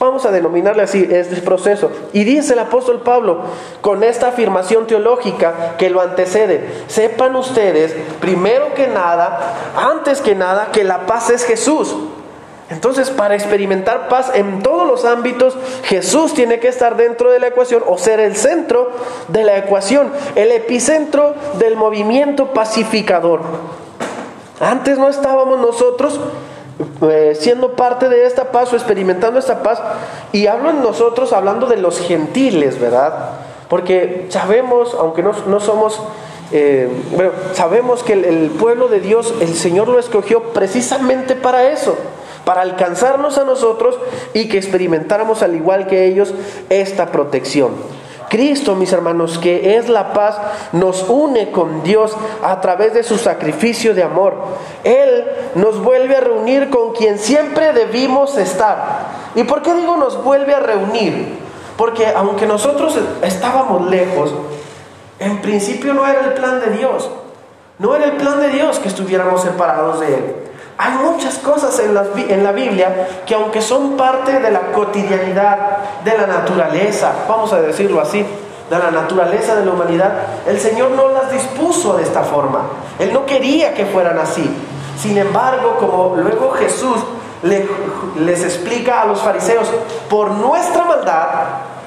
Vamos 0.06 0.24
a 0.28 0.32
denominarle 0.32 0.84
así, 0.84 1.08
este 1.10 1.38
proceso. 1.38 1.90
Y 2.14 2.26
dice 2.26 2.54
el 2.54 2.60
apóstol 2.60 3.02
Pablo, 3.02 3.40
con 3.82 4.04
esta 4.04 4.28
afirmación 4.28 4.86
teológica 4.86 5.78
que 5.80 5.90
lo 5.90 6.00
antecede, 6.00 6.84
sepan 6.86 7.36
ustedes, 7.36 7.96
primero 8.20 8.76
que 8.76 8.86
nada, 8.86 9.56
antes 9.76 10.22
que 10.22 10.36
nada, 10.36 10.68
que 10.72 10.84
la 10.84 11.08
paz 11.08 11.32
es 11.32 11.44
Jesús. 11.44 11.96
Entonces, 12.70 13.10
para 13.10 13.34
experimentar 13.34 14.08
paz 14.08 14.30
en 14.36 14.62
todos 14.62 14.86
los 14.86 15.06
ámbitos, 15.06 15.58
Jesús 15.86 16.36
tiene 16.36 16.60
que 16.60 16.68
estar 16.68 16.98
dentro 16.98 17.32
de 17.32 17.40
la 17.40 17.48
ecuación 17.48 17.82
o 17.88 17.98
ser 17.98 18.20
el 18.20 18.36
centro 18.36 18.92
de 19.30 19.44
la 19.44 19.58
ecuación, 19.58 20.12
el 20.36 20.52
epicentro 20.52 21.34
del 21.58 21.78
movimiento 21.78 22.54
pacificador. 22.54 23.42
Antes 24.60 25.00
no 25.00 25.10
estábamos 25.10 25.60
nosotros 25.60 26.20
eh, 27.02 27.38
siendo 27.40 27.74
parte 27.74 28.10
de 28.10 28.26
esta 28.26 28.52
paz 28.52 28.74
o 28.74 28.76
experimentando 28.76 29.40
esta 29.40 29.64
paz, 29.64 29.82
y 30.32 30.48
hablo 30.48 30.70
en 30.70 30.82
nosotros 30.82 31.34
hablando 31.34 31.68
de 31.68 31.78
los 31.78 32.00
gentiles, 32.00 32.80
¿verdad? 32.80 33.32
Porque 33.70 34.28
sabemos, 34.30 34.96
aunque 35.00 35.24
no, 35.24 35.32
no 35.48 35.60
somos 35.60 36.02
eh, 36.52 36.88
bueno, 37.12 37.32
sabemos 37.54 38.04
que 38.04 38.14
el, 38.14 38.50
pueblo 38.52 38.88
de 38.88 39.00
Dios, 39.00 39.34
el 39.42 39.56
Señor 39.56 39.88
lo 39.88 40.00
escogió 40.00 40.54
precisamente 40.54 41.36
para 41.36 41.72
eso, 41.72 41.98
para 42.46 42.62
alcanzarnos 42.62 43.38
a 43.38 43.46
nosotros 43.46 43.98
y 44.34 44.48
que 44.48 44.58
experimentáramos 44.58 45.42
al 45.42 45.56
igual 45.56 45.88
que 45.88 46.06
ellos 46.06 46.34
esta 46.70 47.08
protección. 47.08 47.72
Cristo, 48.30 48.76
mis 48.76 48.92
hermanos, 48.92 49.38
que 49.38 49.78
es 49.78 49.90
la 49.90 50.14
paz, 50.14 50.38
nos 50.72 51.04
une 51.08 51.52
con 51.52 51.84
Dios 51.84 52.16
a 52.44 52.60
través 52.62 52.94
de 52.94 53.04
su 53.04 53.18
sacrificio 53.18 53.94
de 53.94 54.04
amor. 54.04 54.36
Él 54.84 55.26
nos 55.56 55.82
vuelve 55.82 56.18
a 56.18 56.22
reunir 56.22 56.70
con 56.70 56.94
quien 56.94 57.20
siempre 57.20 57.74
debimos 57.74 58.38
estar. 58.38 59.08
¿Y 59.36 59.44
por 59.44 59.62
qué 59.62 59.74
digo 59.74 59.98
nos 59.98 60.24
vuelve 60.24 60.54
a 60.54 60.60
reunir? 60.60 61.40
Porque 61.78 62.08
aunque 62.08 62.46
nosotros 62.46 62.98
estábamos 63.22 63.90
lejos, 63.90 64.34
en 65.20 65.42
principio 65.42 65.94
no 65.94 66.06
era 66.08 66.22
el 66.22 66.34
plan 66.34 66.60
de 66.60 66.78
Dios. 66.78 67.10
No 67.78 67.96
era 67.96 68.06
el 68.06 68.14
plan 68.14 68.40
de 68.40 68.50
Dios 68.50 68.80
que 68.80 68.88
estuviéramos 68.88 69.42
separados 69.42 70.00
de 70.00 70.08
Él. 70.08 70.36
Hay 70.78 70.92
muchas 70.94 71.38
cosas 71.40 71.80
en, 71.80 71.98
en, 72.30 72.44
la 72.44 72.52
Biblia 72.52 73.08
que 73.26 73.34
aunque 73.34 73.62
son 73.62 73.96
parte 73.96 74.40
de 74.40 74.52
la 74.52 74.74
cotidianidad, 74.74 75.78
de 76.04 76.18
la 76.18 76.28
naturaleza, 76.28 77.14
vamos 77.30 77.54
a 77.54 77.62
decirlo 77.62 78.02
así, 78.02 78.26
de 78.70 78.78
la 78.78 78.92
naturaleza 78.92 79.56
de 79.56 79.66
la 79.66 79.72
humanidad, 79.72 80.14
el 80.46 80.60
Señor 80.60 80.92
no 80.92 81.10
las 81.10 81.32
dispuso 81.32 81.96
de 81.96 82.04
esta 82.04 82.24
forma. 82.24 82.64
Él 83.00 83.14
no 83.14 83.26
quería 83.26 83.74
que 83.74 83.86
fueran 83.86 84.18
así. 84.20 84.50
Sin 85.00 85.18
embargo, 85.18 85.78
como 85.80 86.16
luego 86.18 86.52
Jesús 86.52 86.98
les 87.44 88.44
explica 88.44 89.02
a 89.02 89.06
los 89.06 89.22
fariseos, 89.22 89.70
por 90.10 90.32
nuestra 90.32 90.84
maldad 90.84 91.28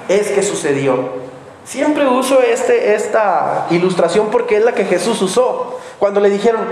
es 0.09 0.29
que 0.29 0.43
sucedió. 0.43 1.29
Siempre 1.65 2.07
uso 2.07 2.41
este, 2.41 2.95
esta 2.95 3.67
ilustración 3.71 4.29
porque 4.31 4.57
es 4.57 4.65
la 4.65 4.73
que 4.73 4.85
Jesús 4.85 5.21
usó. 5.21 5.79
Cuando 5.99 6.21
le 6.21 6.31
dijeron, 6.31 6.63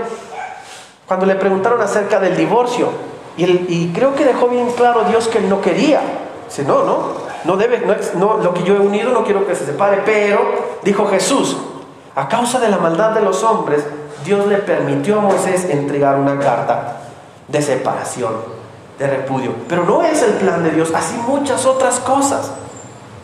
cuando 1.07 1.25
le 1.25 1.35
preguntaron 1.35 1.81
acerca 1.81 2.19
del 2.19 2.35
divorcio, 2.35 2.89
y, 3.37 3.91
creo 3.93 4.15
que 4.15 4.25
dejó 4.25 4.47
bien 4.47 4.71
claro 4.71 5.03
Dios 5.03 5.27
que 5.27 5.37
él 5.37 5.47
no 5.47 5.61
quería. 5.61 6.01
Dice, 6.47 6.63
no, 6.63 6.83
no, 6.83 7.11
no 7.45 7.55
debe, 7.55 7.83
no, 8.15 8.37
lo 8.37 8.53
que 8.53 8.63
yo 8.63 8.75
he 8.75 8.79
unido 8.79 9.11
no 9.11 9.23
quiero 9.23 9.45
que 9.45 9.55
se 9.55 9.65
separe, 9.65 10.01
pero 10.03 10.39
dijo 10.83 11.05
Jesús, 11.07 11.55
a 12.15 12.27
causa 12.27 12.59
de 12.59 12.69
la 12.69 12.77
maldad 12.77 13.11
de 13.11 13.21
los 13.21 13.43
hombres, 13.43 13.83
Dios 14.25 14.47
le 14.47 14.57
permitió 14.57 15.19
a 15.19 15.21
Moisés 15.21 15.65
entregar 15.69 16.17
una 16.19 16.39
carta 16.39 16.97
de 17.47 17.61
separación, 17.61 18.33
de 18.97 19.07
repudio. 19.07 19.51
Pero 19.69 19.85
no 19.85 20.01
es 20.01 20.23
el 20.23 20.33
plan 20.33 20.63
de 20.63 20.71
Dios, 20.71 20.91
así 20.95 21.15
muchas 21.27 21.65
otras 21.65 21.99
cosas. 21.99 22.51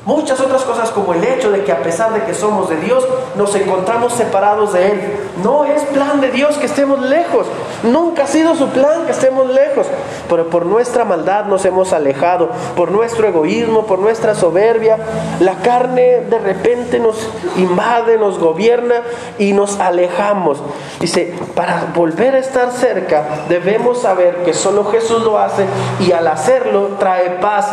Muchas 0.06 0.42
otras 0.42 0.64
cosas 0.64 0.92
como 0.92 1.14
el 1.14 1.24
hecho 1.24 1.50
de 1.50 1.64
que 1.64 1.72
a 1.72 1.82
pesar 1.82 2.14
de 2.14 2.24
que 2.24 2.34
somos 2.34 2.70
de 2.70 2.76
Dios, 2.76 3.08
nos 3.36 3.56
encontramos 3.56 4.12
separados 4.12 4.74
de 4.74 4.92
Él. 4.92 5.02
No 5.42 5.64
es 5.64 5.82
plan 5.84 6.20
de 6.20 6.30
Dios 6.30 6.58
que 6.58 6.66
estemos 6.66 7.00
lejos. 7.02 7.48
Nunca 7.84 8.24
ha 8.24 8.28
sido 8.28 8.54
su 8.56 8.68
plan 8.68 9.06
que 9.06 9.14
estemos 9.14 9.50
lejos. 9.50 9.88
Pero 10.28 10.50
por 10.50 10.66
nuestra 10.66 11.06
maldad 11.06 11.46
nos 11.46 11.64
hemos 11.64 11.94
alejado. 11.94 12.50
Por 12.76 12.92
nuestro 12.92 13.28
egoísmo, 13.28 13.86
por 13.86 14.00
nuestra 14.00 14.36
soberbia. 14.36 14.98
La 15.40 15.56
carne 15.62 16.22
de 16.30 16.40
repente 16.40 17.00
nos 17.00 17.16
invade, 17.56 18.18
nos 18.18 18.40
gobierna 18.40 19.04
y 19.40 19.54
nos 19.54 19.80
alejamos. 19.80 20.62
Dice, 21.00 21.34
para 21.56 21.92
volver 21.96 22.36
a 22.36 22.40
estar 22.40 22.72
cerca 22.72 23.46
debemos 23.48 24.02
saber 24.02 24.44
que 24.44 24.54
solo 24.54 24.86
Jesús 24.86 25.24
lo 25.24 25.38
hace 25.38 25.66
y 26.00 26.12
al 26.12 26.28
hacerlo 26.28 26.90
trae 27.00 27.32
paz 27.42 27.68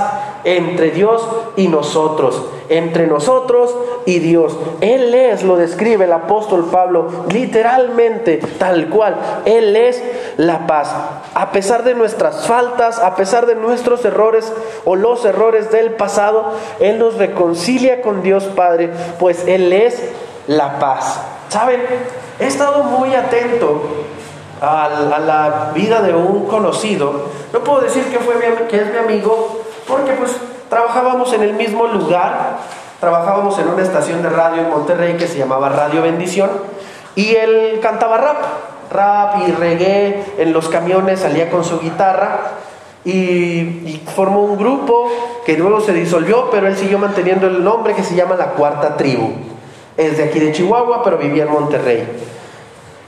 entre 0.45 0.91
Dios 0.91 1.27
y 1.57 1.69
nosotros, 1.69 2.20
entre 2.69 3.07
nosotros 3.07 3.75
y 4.07 4.19
Dios. 4.19 4.57
Él 4.81 5.15
es, 5.15 5.43
lo 5.43 5.57
describe 5.57 6.05
el 6.05 6.13
apóstol 6.13 6.69
Pablo, 6.71 7.09
literalmente 7.31 8.39
tal 8.59 8.89
cual. 8.89 9.17
Él 9.45 9.77
es 9.77 10.03
la 10.37 10.67
paz. 10.67 10.95
A 11.35 11.53
pesar 11.53 11.85
de 11.85 11.95
nuestras 11.95 12.47
faltas, 12.47 12.99
a 12.99 13.17
pesar 13.17 13.47
de 13.47 13.55
nuestros 13.55 14.05
errores 14.05 14.53
o 14.85 14.97
los 14.97 15.25
errores 15.25 15.71
del 15.71 15.93
pasado, 15.93 16.53
Él 16.81 16.99
nos 16.99 17.15
reconcilia 17.17 18.03
con 18.03 18.23
Dios 18.23 18.45
Padre, 18.45 18.91
pues 19.19 19.47
Él 19.47 19.73
es 19.73 20.03
la 20.47 20.79
paz. 20.79 21.21
¿Saben? 21.49 21.81
He 22.39 22.47
estado 22.47 22.85
muy 22.85 23.15
atento 23.15 23.83
a, 24.61 24.89
la 25.25 25.73
vida 25.75 26.01
de 26.03 26.15
un 26.15 26.47
conocido. 26.47 27.27
No 27.53 27.61
puedo 27.61 27.81
decir 27.81 28.05
que, 28.05 28.19
fue 28.19 28.35
que 28.69 28.77
es 28.77 28.91
mi 28.93 28.99
amigo, 28.99 29.61
porque 29.87 30.13
pues 30.13 30.37
trabajábamos 30.71 31.33
en 31.35 31.43
el 31.43 31.53
mismo 31.53 31.87
lugar, 31.89 32.59
trabajábamos 33.01 33.59
en 33.59 33.69
una 33.69 33.83
estación 33.83 34.23
de 34.23 34.31
radio 34.31 34.63
en 34.63 34.71
Monterrey 34.71 35.17
que 35.17 35.27
se 35.27 35.37
llamaba 35.37 35.69
Radio 35.69 36.01
Bendición 36.01 36.49
y 37.17 37.35
él 37.35 37.81
cantaba 37.83 38.17
rap, 38.17 38.37
rap 38.91 39.47
y 39.47 39.53
reggae, 39.53 40.25
en 40.39 40.53
los 40.53 40.69
camiones 40.69 41.21
salía 41.21 41.51
con 41.51 41.65
su 41.65 41.81
guitarra 41.81 42.53
y, 43.05 44.01
formó 44.15 44.45
un 44.45 44.57
grupo 44.57 45.09
que 45.45 45.57
luego 45.57 45.81
se 45.81 45.93
disolvió, 45.93 46.51
pero 46.51 46.69
él 46.69 46.77
siguió 46.77 46.99
manteniendo 46.99 47.47
el 47.47 47.65
nombre 47.65 47.95
que 47.95 48.05
se 48.05 48.15
llama 48.15 48.37
La 48.37 48.51
Cuarta 48.51 48.97
Tribu. 48.97 49.31
Es 49.97 50.19
de 50.19 50.25
aquí 50.25 50.39
de 50.39 50.53
Chihuahua, 50.53 51.03
pero 51.03 51.19
vivía 51.19 51.45
en 51.45 51.51
Monterrey. 51.51 52.07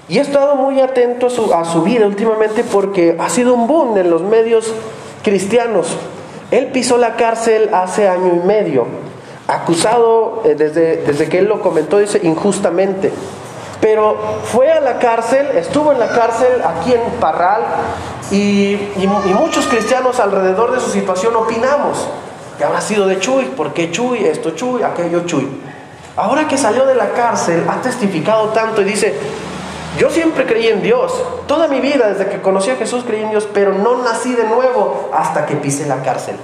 Y 0.09 0.19
he 0.19 0.21
estado 0.21 0.57
muy 0.57 0.81
atento 0.81 1.27
a 1.27 1.31
su, 1.31 1.53
a 1.53 1.65
su 1.65 1.83
vida 1.83 2.07
últimamente 2.07 2.65
porque 2.65 3.17
ha 3.19 3.29
sido 3.29 3.55
un 3.55 3.67
boom 3.67 3.97
en 3.99 4.11
los 4.11 4.23
medios 4.23 4.73
cristianos. 5.23 5.97
Él 6.53 6.67
pisó 6.67 6.99
la 6.99 7.17
cárcel 7.17 7.71
hace 7.73 8.09
año 8.09 8.35
y 8.37 8.47
medio, 8.47 8.87
acusado 9.49 10.43
eh, 10.45 10.55
desde, 10.55 10.99
desde 10.99 11.29
que 11.29 11.39
él 11.39 11.47
lo 11.47 11.63
comentó, 11.63 11.99
dice, 11.99 12.21
injustamente. 12.23 13.11
Pero 13.81 14.17
fue 14.45 14.71
a 14.71 14.81
la 14.81 14.99
cárcel, 14.99 15.47
estuvo 15.57 15.91
en 15.93 15.99
la 15.99 16.09
cárcel 16.09 16.63
aquí 16.63 16.93
en 16.93 17.01
Parral 17.19 17.63
y, 18.31 18.79
muchos 19.35 19.67
cristianos 19.67 20.21
alrededor 20.21 20.73
de 20.73 20.81
su 20.81 20.91
situación 20.91 21.35
opinamos 21.35 22.07
que 22.59 22.65
habrá 22.65 22.81
sido 22.81 23.07
de 23.07 23.19
Chuy, 23.19 23.47
¿por 23.47 23.73
qué 23.73 23.91
Chuy? 23.91 24.25
Esto 24.25 24.51
Chuy, 24.51 24.83
aquello 24.83 25.25
Chuy. 25.27 25.49
Ahora 26.17 26.47
que 26.47 26.59
salió 26.59 26.85
de 26.85 26.95
la 26.95 27.13
cárcel, 27.13 27.65
ha 27.69 27.81
testificado 27.81 28.51
tanto 28.51 28.83
y 28.83 28.85
dice, 28.85 29.15
yo 29.99 30.11
siempre 30.11 30.47
creí 30.47 30.69
en 30.69 30.83
Dios, 30.83 31.13
toda 31.47 31.69
mi 31.69 31.81
vida, 31.81 32.09
desde 32.09 32.31
que 32.31 32.41
conocí 32.41 32.71
a 32.71 32.77
Jesús 32.77 33.05
creí 33.07 33.23
en 33.23 33.31
Dios, 33.31 33.47
pero 33.53 33.75
no 33.75 34.03
nací 34.03 34.35
de 34.35 34.45
nuevo 34.45 35.11
hasta 35.13 35.45
que 35.45 35.57
pise 35.57 35.87
la 35.87 36.03
cárcel. 36.03 36.37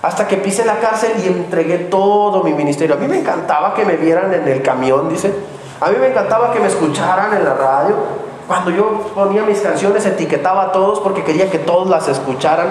Hasta 0.00 0.28
que 0.28 0.36
pise 0.36 0.64
la 0.64 0.76
cárcel 0.76 1.10
y 1.24 1.26
entregué 1.26 1.78
todo 1.78 2.44
mi 2.44 2.52
ministerio. 2.52 2.94
A 2.94 2.98
mí 2.98 3.08
me 3.08 3.18
encantaba 3.18 3.74
que 3.74 3.84
me 3.84 3.96
vieran 3.96 4.32
en 4.32 4.46
el 4.46 4.62
camión, 4.62 5.08
dice. 5.08 5.32
A 5.80 5.90
mí 5.90 5.96
me 6.00 6.08
encantaba 6.08 6.52
que 6.52 6.60
me 6.60 6.68
escucharan 6.68 7.34
en 7.34 7.44
la 7.44 7.54
radio. 7.54 7.96
Cuando 8.46 8.70
yo 8.70 9.10
ponía 9.14 9.42
mis 9.42 9.60
canciones 9.60 10.06
etiquetaba 10.06 10.66
a 10.66 10.72
todos 10.72 11.00
porque 11.00 11.24
quería 11.24 11.50
que 11.50 11.58
todos 11.58 11.90
las 11.90 12.06
escucharan. 12.06 12.68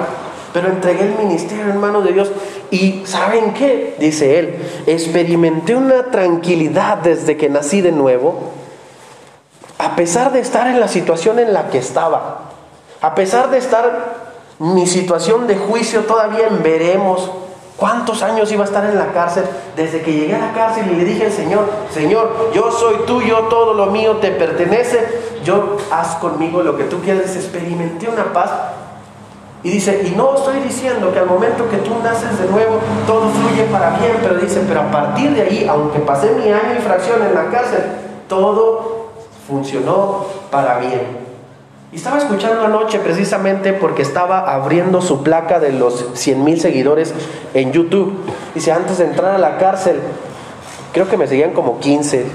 Pero 0.54 0.70
entregué 0.70 1.04
el 1.04 1.16
ministerio 1.16 1.66
en 1.66 1.78
manos 1.82 2.06
de 2.06 2.14
Dios. 2.14 2.32
Y 2.72 3.04
¿saben 3.06 3.54
qué? 3.54 3.98
Dice 4.00 4.40
él, 4.40 4.84
experimenté 4.88 5.76
una 5.76 6.06
tranquilidad 6.06 7.00
desde 7.00 7.36
que 7.36 7.50
nací 7.50 7.82
de 7.82 7.92
nuevo 7.92 8.54
a 9.88 9.96
pesar 9.96 10.34
de 10.34 10.42
estar 10.42 10.68
en 10.68 10.82
la 10.82 10.90
situación 10.90 11.40
en 11.40 11.54
la 11.54 11.70
que 11.70 11.78
estaba, 11.78 12.40
a 13.00 13.16
pesar 13.16 13.50
de 13.50 13.58
estar 13.58 14.16
mi 14.60 14.86
situación 14.86 15.48
de 15.48 15.56
juicio 15.56 16.02
todavía 16.02 16.50
veremos, 16.62 17.32
cuántos 17.78 18.22
años 18.22 18.52
iba 18.52 18.64
a 18.64 18.68
estar 18.68 18.84
en 18.84 18.98
la 18.98 19.14
cárcel, 19.14 19.46
desde 19.78 20.02
que 20.02 20.12
llegué 20.12 20.36
a 20.36 20.40
la 20.40 20.52
cárcel 20.52 20.92
y 20.92 20.96
le 20.96 21.06
dije 21.06 21.28
al 21.28 21.32
Señor, 21.32 21.70
Señor, 21.94 22.52
yo 22.54 22.70
soy 22.70 22.98
tuyo, 23.06 23.44
todo 23.50 23.76
lo 23.76 23.86
mío 23.86 24.18
te 24.18 24.32
pertenece, 24.32 25.08
yo 25.46 25.78
haz 25.90 26.16
conmigo 26.16 26.62
lo 26.62 26.76
que 26.76 26.84
tú 26.84 27.00
quieras, 27.00 27.34
experimenté 27.38 28.10
una 28.10 28.34
paz. 28.34 28.52
Y 29.64 29.70
dice, 29.70 30.04
y 30.06 30.16
no 30.18 30.36
estoy 30.36 30.60
diciendo 30.60 31.14
que 31.14 31.20
al 31.20 31.28
momento 31.28 31.70
que 31.70 31.78
tú 31.78 31.92
naces 32.04 32.38
de 32.38 32.48
nuevo, 32.50 32.78
todo 33.06 33.30
fluye 33.30 33.64
para 33.72 33.92
bien, 33.92 34.18
pero 34.22 34.36
dice, 34.36 34.66
pero 34.68 34.82
a 34.82 34.92
partir 34.92 35.34
de 35.34 35.44
ahí, 35.44 35.66
aunque 35.70 36.00
pasé 36.00 36.32
mi 36.32 36.52
año 36.52 36.76
y 36.78 36.82
fracción 36.82 37.24
en 37.24 37.34
la 37.34 37.50
cárcel, 37.50 37.84
todo 38.28 38.97
funcionó 39.48 40.26
para 40.52 40.80
bien. 40.80 41.28
Y 41.92 41.96
estaba 41.96 42.18
escuchando 42.18 42.66
anoche 42.66 43.00
precisamente 43.00 43.72
porque 43.72 44.02
estaba 44.02 44.54
abriendo 44.54 45.02
su 45.02 45.24
placa 45.24 45.60
de 45.60 45.72
los 45.72 46.10
100 46.16 46.44
mil 46.44 46.60
seguidores 46.60 47.14
en 47.54 47.72
YouTube. 47.72 48.14
Dice, 48.54 48.74
antes 48.74 48.98
de 48.98 49.06
entrar 49.06 49.34
a 49.34 49.38
la 49.38 49.58
cárcel, 49.58 50.00
creo 50.92 51.08
que 51.08 51.16
me 51.16 51.28
seguían 51.28 51.54
como 51.54 51.80
15. 51.80 52.26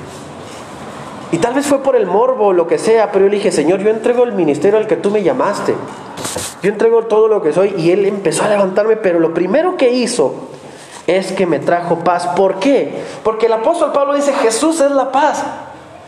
Y 1.32 1.38
tal 1.38 1.54
vez 1.54 1.66
fue 1.66 1.82
por 1.82 1.96
el 1.96 2.06
morbo 2.06 2.48
o 2.48 2.52
lo 2.52 2.66
que 2.66 2.78
sea, 2.78 3.12
pero 3.12 3.26
yo 3.26 3.30
le 3.30 3.36
dije, 3.36 3.52
Señor, 3.52 3.80
yo 3.80 3.90
entrego 3.90 4.24
el 4.24 4.32
ministerio 4.32 4.78
al 4.78 4.86
que 4.86 4.96
tú 4.96 5.10
me 5.10 5.22
llamaste. 5.22 5.74
yo 6.62 6.70
entrego 6.70 7.04
todo 7.04 7.28
lo 7.28 7.42
que 7.42 7.52
soy 7.52 7.74
y 7.76 7.90
Él 7.90 8.06
empezó 8.06 8.44
a 8.44 8.48
levantarme, 8.48 8.96
pero 8.96 9.18
lo 9.18 9.34
primero 9.34 9.76
que 9.76 9.90
hizo 9.90 10.34
es 11.06 11.32
que 11.32 11.46
me 11.46 11.58
trajo 11.58 11.98
paz. 11.98 12.28
¿Por 12.28 12.58
qué? 12.58 13.02
Porque 13.22 13.46
el 13.46 13.52
apóstol 13.52 13.92
Pablo 13.92 14.14
dice, 14.14 14.32
Jesús 14.32 14.80
es 14.80 14.90
la 14.90 15.12
paz. 15.12 15.44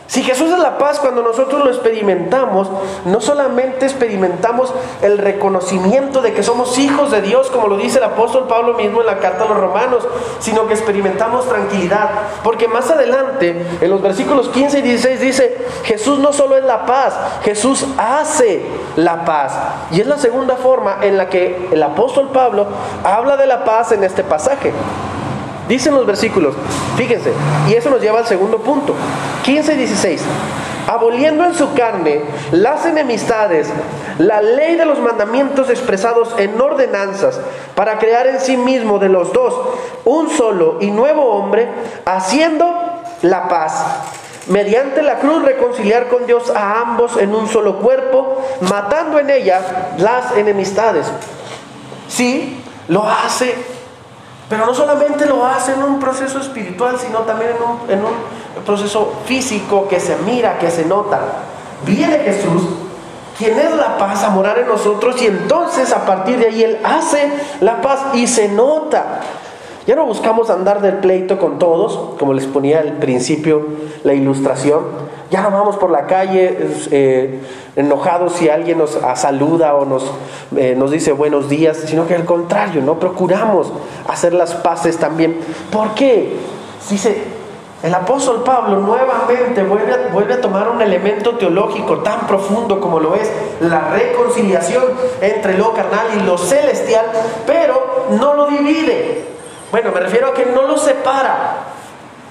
Si 0.07 0.21
Jesús 0.23 0.51
es 0.51 0.59
la 0.59 0.77
paz, 0.77 0.99
cuando 0.99 1.23
nosotros 1.23 1.63
lo 1.63 1.71
experimentamos, 1.71 2.69
no 3.05 3.21
solamente 3.21 3.85
experimentamos 3.85 4.71
el 5.01 5.17
reconocimiento 5.17 6.21
de 6.21 6.33
que 6.33 6.43
somos 6.43 6.77
hijos 6.77 7.09
de 7.09 7.21
Dios, 7.21 7.49
como 7.49 7.67
lo 7.67 7.77
dice 7.77 7.97
el 7.97 8.03
apóstol 8.03 8.47
Pablo 8.47 8.75
mismo 8.75 9.01
en 9.01 9.07
la 9.07 9.17
carta 9.17 9.45
a 9.45 9.47
los 9.47 9.57
romanos, 9.57 10.07
sino 10.39 10.67
que 10.67 10.75
experimentamos 10.75 11.47
tranquilidad. 11.47 12.09
Porque 12.43 12.67
más 12.67 12.89
adelante, 12.91 13.65
en 13.81 13.89
los 13.89 14.01
versículos 14.01 14.49
15 14.49 14.79
y 14.79 14.81
16 14.83 15.19
dice, 15.19 15.65
Jesús 15.83 16.19
no 16.19 16.33
solo 16.33 16.55
es 16.55 16.63
la 16.63 16.85
paz, 16.85 17.15
Jesús 17.43 17.85
hace 17.97 18.63
la 18.95 19.25
paz. 19.25 19.57
Y 19.91 20.01
es 20.01 20.07
la 20.07 20.19
segunda 20.19 20.55
forma 20.55 20.99
en 21.01 21.17
la 21.17 21.29
que 21.29 21.69
el 21.71 21.81
apóstol 21.81 22.29
Pablo 22.31 22.67
habla 23.03 23.37
de 23.37 23.47
la 23.47 23.63
paz 23.63 23.91
en 23.91 24.03
este 24.03 24.23
pasaje. 24.23 24.71
Dicen 25.67 25.95
los 25.95 26.05
versículos, 26.05 26.53
fíjense, 26.95 27.33
y 27.67 27.73
eso 27.73 27.89
nos 27.89 27.99
lleva 27.99 28.19
al 28.19 28.27
segundo 28.27 28.59
punto, 28.59 28.93
15 29.43 29.73
y 29.73 29.77
16. 29.77 30.21
Aboliendo 30.87 31.43
en 31.43 31.55
su 31.55 31.73
carne 31.73 32.21
las 32.51 32.85
enemistades, 32.85 33.67
la 34.19 34.43
ley 34.43 34.75
de 34.75 34.85
los 34.85 34.99
mandamientos 34.99 35.71
expresados 35.71 36.35
en 36.37 36.61
ordenanzas, 36.61 37.39
para 37.73 37.97
crear 37.97 38.27
en 38.27 38.39
sí 38.39 38.57
mismo 38.57 38.99
de 38.99 39.09
los 39.09 39.33
dos 39.33 39.55
un 40.05 40.29
solo 40.29 40.77
y 40.81 40.91
nuevo 40.91 41.25
hombre, 41.31 41.67
haciendo 42.05 43.01
la 43.23 43.47
paz. 43.47 43.83
Mediante 44.47 45.01
la 45.01 45.17
cruz 45.17 45.41
reconciliar 45.43 46.07
con 46.07 46.27
Dios 46.27 46.51
a 46.51 46.81
ambos 46.81 47.17
en 47.17 47.33
un 47.33 47.47
solo 47.47 47.79
cuerpo, 47.79 48.45
matando 48.69 49.17
en 49.17 49.31
ella 49.31 49.95
las 49.97 50.37
enemistades. 50.37 51.07
Sí, 52.07 52.61
lo 52.87 53.03
hace 53.09 53.55
pero 54.49 54.65
no 54.65 54.73
solamente 54.73 55.25
lo 55.25 55.45
hace 55.45 55.73
en 55.73 55.83
un 55.83 55.99
proceso 55.99 56.39
espiritual, 56.39 56.99
sino 56.99 57.19
también 57.19 57.51
en 57.89 57.99
un, 57.99 58.45
proceso 58.65 59.13
físico 59.25 59.87
que 59.87 59.99
se 59.99 60.15
mira, 60.17 60.57
que 60.57 60.71
se 60.71 60.85
nota. 60.85 61.19
Viene 61.85 62.19
Jesús, 62.19 62.63
quien 63.37 63.59
es 63.59 63.75
la 63.75 63.97
paz, 63.97 64.23
a 64.23 64.29
morar 64.29 64.57
en 64.59 64.67
nosotros 64.67 65.21
y 65.21 65.27
entonces 65.27 65.91
a 65.91 66.05
partir 66.05 66.39
de 66.39 66.47
ahí 66.47 66.63
Él 66.63 66.79
hace 66.83 67.31
la 67.61 67.81
paz 67.81 67.99
y 68.13 68.27
se 68.27 68.47
nota. 68.47 69.21
Ya 69.87 69.95
no 69.95 70.05
buscamos 70.05 70.49
andar 70.49 70.81
del 70.81 70.95
pleito 70.95 71.37
con 71.37 71.59
todos, 71.59 72.17
como 72.17 72.33
les 72.33 72.47
ponía 72.47 72.79
al 72.79 72.93
principio 72.93 73.67
la 74.03 74.15
ilustración. 74.15 74.81
Ya 75.29 75.41
no 75.41 75.51
vamos 75.51 75.77
por 75.77 75.91
la 75.91 76.07
calle 76.07 76.57
eh, 76.89 77.39
enojados 77.75 78.33
si 78.33 78.49
alguien 78.49 78.79
nos 78.79 78.97
saluda 79.15 79.75
o 79.75 79.85
nos, 79.85 80.11
eh, 80.55 80.73
nos 80.75 80.89
dice 80.89 81.11
buenos 81.11 81.49
días, 81.49 81.77
sino 81.85 82.07
que 82.07 82.15
al 82.15 82.25
contrario, 82.25 82.81
no 82.81 82.99
procuramos 82.99 83.71
hacer 84.07 84.33
las 84.33 84.55
paces 84.55 84.97
también. 84.97 85.39
¿Por 85.71 85.93
qué? 85.93 86.35
Dice, 86.89 87.21
el 87.83 87.93
apóstol 87.93 88.41
Pablo 88.43 88.79
nuevamente 88.79 89.61
vuelve 89.61 90.09
vuelve 90.11 90.33
a, 90.33 90.41
tomar 90.41 90.67
un 90.69 90.81
elemento 90.81 91.35
teológico 91.37 91.99
tan 91.99 92.25
profundo 92.25 92.79
como 92.79 92.99
lo 92.99 93.13
es 93.13 93.31
la 93.61 93.91
reconciliación 93.91 94.83
entre 95.21 95.59
lo 95.59 95.73
carnal 95.73 96.07
y 96.17 96.23
lo 96.25 96.39
celestial, 96.39 97.05
pero 97.45 98.07
no 98.19 98.33
lo 98.33 98.47
divide. 98.47 99.34
Bueno, 99.75 99.91
me 99.91 99.99
refiero 99.99 100.29
a 100.29 100.33
que 100.33 100.45
no 100.45 100.61
lo 100.61 100.77
separa. 100.77 101.57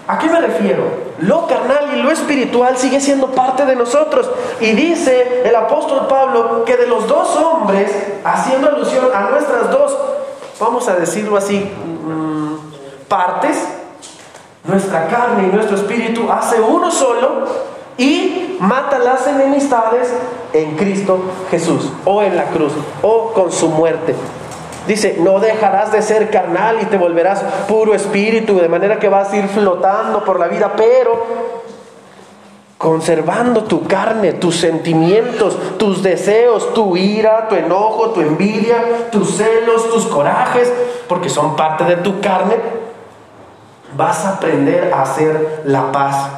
¿A 0.08 0.18
qué 0.18 0.30
me 0.30 0.40
refiero? 0.40 0.82
Lo 1.18 1.46
carnal 1.46 1.90
y 1.94 2.02
lo 2.02 2.10
espiritual 2.10 2.78
sigue 2.78 3.02
siendo 3.02 3.32
parte 3.32 3.66
de 3.66 3.76
nosotros. 3.76 4.30
Y 4.60 4.72
dice 4.72 5.42
el 5.44 5.54
apóstol 5.54 6.06
Pablo 6.08 6.64
que 6.64 6.78
de 6.78 6.86
los 6.86 7.06
dos 7.06 7.36
hombres, 7.36 7.92
haciendo 8.24 8.68
alusión 8.68 9.08
a 9.14 9.28
nuestras 9.28 9.70
dos, 9.70 9.94
vamos 10.58 10.88
a 10.88 10.94
decirlo 10.94 11.36
así, 11.36 11.58
mm, 11.58 13.08
partes, 13.08 13.62
nuestra 14.66 15.08
carne 15.08 15.48
y 15.48 15.54
nuestro 15.54 15.76
espíritu 15.76 16.32
hace 16.32 16.62
uno 16.62 16.90
solo 16.90 17.46
y 17.98 18.56
mata 18.58 18.98
las 18.98 19.26
enemistades 19.26 20.10
en 20.54 20.76
Cristo 20.76 21.20
Jesús, 21.50 21.92
o 22.06 22.22
en 22.22 22.38
la 22.38 22.44
cruz, 22.44 22.72
o 23.02 23.34
con 23.34 23.52
su 23.52 23.68
muerte. 23.68 24.14
Dice, 24.86 25.16
no 25.18 25.40
dejarás 25.40 25.92
de 25.92 26.02
ser 26.02 26.30
carnal 26.30 26.78
y 26.82 26.86
te 26.86 26.98
volverás 26.98 27.42
puro 27.66 27.94
espíritu, 27.94 28.58
de 28.58 28.68
manera 28.68 28.98
que 28.98 29.08
vas 29.08 29.32
a 29.32 29.36
ir 29.36 29.48
flotando 29.48 30.24
por 30.24 30.38
la 30.38 30.48
vida, 30.48 30.72
pero 30.76 31.24
conservando 32.76 33.64
tu 33.64 33.86
carne, 33.86 34.34
tus 34.34 34.56
sentimientos, 34.56 35.56
tus 35.78 36.02
deseos, 36.02 36.74
tu 36.74 36.98
ira, 36.98 37.48
tu 37.48 37.54
enojo, 37.54 38.10
tu 38.10 38.20
envidia, 38.20 39.08
tus 39.10 39.36
celos, 39.36 39.90
tus 39.90 40.04
corajes, 40.06 40.70
porque 41.08 41.30
son 41.30 41.56
parte 41.56 41.84
de 41.84 41.96
tu 41.96 42.20
carne, 42.20 42.56
vas 43.96 44.26
a 44.26 44.34
aprender 44.34 44.92
a 44.92 45.02
hacer 45.02 45.62
la 45.64 45.90
paz 45.92 46.28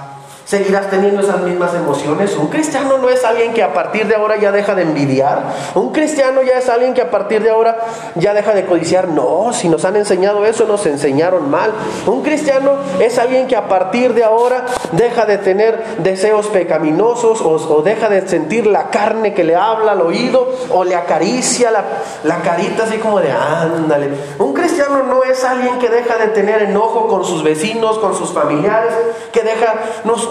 Seguirás 0.46 0.88
teniendo 0.90 1.22
esas 1.22 1.40
mismas 1.40 1.74
emociones. 1.74 2.36
Un 2.36 2.46
cristiano 2.46 2.98
no 2.98 3.08
es 3.08 3.24
alguien 3.24 3.52
que 3.52 3.64
a 3.64 3.74
partir 3.74 4.06
de 4.06 4.14
ahora 4.14 4.36
ya 4.36 4.52
deja 4.52 4.76
de 4.76 4.82
envidiar. 4.82 5.42
Un 5.74 5.90
cristiano 5.90 6.40
ya 6.40 6.58
es 6.58 6.68
alguien 6.68 6.94
que 6.94 7.02
a 7.02 7.10
partir 7.10 7.42
de 7.42 7.50
ahora 7.50 7.76
ya 8.14 8.32
deja 8.32 8.54
de 8.54 8.64
codiciar. 8.64 9.08
No, 9.08 9.52
si 9.52 9.68
nos 9.68 9.84
han 9.84 9.96
enseñado 9.96 10.46
eso, 10.46 10.64
nos 10.66 10.86
enseñaron 10.86 11.50
mal. 11.50 11.72
Un 12.06 12.22
cristiano 12.22 12.76
es 13.00 13.18
alguien 13.18 13.48
que 13.48 13.56
a 13.56 13.66
partir 13.66 14.14
de 14.14 14.22
ahora 14.22 14.66
deja 14.92 15.26
de 15.26 15.38
tener 15.38 15.82
deseos 15.98 16.46
pecaminosos 16.46 17.40
o, 17.42 17.82
deja 17.82 18.08
de 18.08 18.28
sentir 18.28 18.68
la 18.68 18.90
carne 18.90 19.34
que 19.34 19.42
le 19.42 19.56
habla 19.56 19.92
al 19.92 20.00
oído 20.00 20.48
o 20.70 20.84
le 20.84 20.94
acaricia 20.94 21.72
la, 21.72 21.82
la 22.22 22.42
carita 22.42 22.84
así 22.84 22.98
como 22.98 23.18
de 23.18 23.32
ándale. 23.32 24.10
Un 24.38 24.54
cristiano 24.54 25.02
no 25.02 25.24
es 25.24 25.42
alguien 25.42 25.80
que 25.80 25.88
deja 25.88 26.18
de 26.18 26.28
tener 26.28 26.62
enojo 26.62 27.08
con 27.08 27.24
sus 27.24 27.42
vecinos, 27.42 27.98
con 27.98 28.14
sus 28.14 28.32
familiares, 28.32 28.92
que 29.32 29.42
deja... 29.42 29.74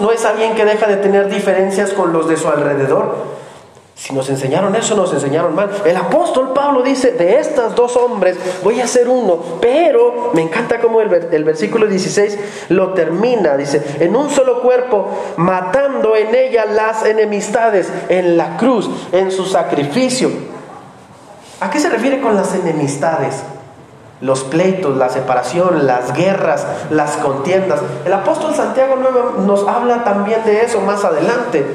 no 0.06 0.12
es 0.12 0.24
alguien 0.24 0.54
que 0.54 0.64
deja 0.64 0.86
de 0.86 0.98
tener 0.98 1.28
diferencias 1.28 1.92
con 1.92 2.12
los 2.12 2.28
de 2.28 2.36
su 2.36 2.46
alrededor. 2.46 3.16
Si 3.96 4.14
nos 4.14 4.28
enseñaron 4.28 4.76
eso, 4.76 4.94
nos 4.94 5.12
enseñaron 5.12 5.52
mal. 5.52 5.68
El 5.84 5.96
apóstol 5.96 6.52
Pablo 6.52 6.82
dice, 6.82 7.10
de 7.10 7.40
estas 7.40 7.74
dos 7.74 7.96
hombres 7.96 8.36
voy 8.62 8.80
a 8.80 8.86
ser 8.86 9.08
uno, 9.08 9.58
pero 9.60 10.30
me 10.32 10.42
encanta 10.42 10.78
cómo 10.78 11.00
el, 11.00 11.08
versículo 11.08 11.88
16 11.88 12.38
lo 12.68 12.92
termina, 12.92 13.56
dice, 13.56 13.82
en 13.98 14.14
un 14.14 14.30
solo 14.30 14.62
cuerpo, 14.62 15.08
matando 15.38 16.14
en 16.14 16.32
ella 16.32 16.66
las 16.66 17.04
enemistades, 17.04 17.90
en 18.08 18.36
la 18.36 18.56
cruz, 18.58 18.88
en 19.10 19.32
su 19.32 19.44
sacrificio. 19.44 20.30
¿A 21.58 21.68
qué 21.68 21.80
se 21.80 21.90
refiere 21.90 22.20
con 22.20 22.36
las 22.36 22.54
enemistades? 22.54 23.42
Los 24.20 24.44
pleitos, 24.44 24.96
la 24.96 25.08
separación, 25.08 25.86
las 25.86 26.12
guerras, 26.12 26.66
las 26.90 27.16
contiendas. 27.18 27.80
El 28.04 28.12
apóstol 28.12 28.54
Santiago 28.54 28.96
nos 29.44 29.66
habla 29.68 30.04
también 30.04 30.44
de 30.44 30.62
eso 30.62 30.80
más 30.80 31.04
adelante. 31.04 31.66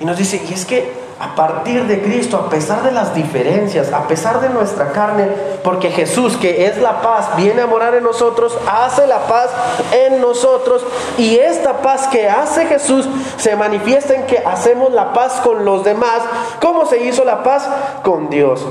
Y 0.00 0.04
nos 0.04 0.16
dice, 0.16 0.42
y 0.48 0.52
es 0.52 0.64
que 0.64 1.04
a 1.20 1.34
partir 1.36 1.86
de 1.86 2.02
Cristo, 2.02 2.36
a 2.36 2.50
pesar 2.50 2.82
de 2.82 2.90
las 2.90 3.14
diferencias, 3.14 3.92
a 3.92 4.08
pesar 4.08 4.40
de 4.40 4.48
nuestra 4.48 4.90
carne, 4.92 5.28
porque 5.62 5.90
Jesús, 5.90 6.36
que 6.36 6.66
es 6.66 6.78
la 6.78 7.00
paz, 7.02 7.36
viene 7.36 7.62
a 7.62 7.66
morar 7.66 7.94
en 7.94 8.02
nosotros, 8.02 8.58
hace 8.66 9.06
la 9.06 9.20
paz 9.20 9.50
en 9.92 10.20
nosotros, 10.20 10.84
y 11.16 11.36
esta 11.36 11.82
paz 11.82 12.08
que 12.08 12.28
hace 12.28 12.66
Jesús 12.66 13.08
se 13.36 13.54
manifiesta 13.54 14.14
en 14.14 14.26
que 14.26 14.38
hacemos 14.38 14.92
la 14.92 15.12
paz 15.12 15.40
con 15.42 15.64
los 15.64 15.84
demás. 15.84 16.22
¿Cómo 16.60 16.86
se 16.86 17.04
hizo 17.04 17.24
la 17.24 17.42
paz? 17.42 17.68
Con 18.02 18.28
Dios. 18.28 18.66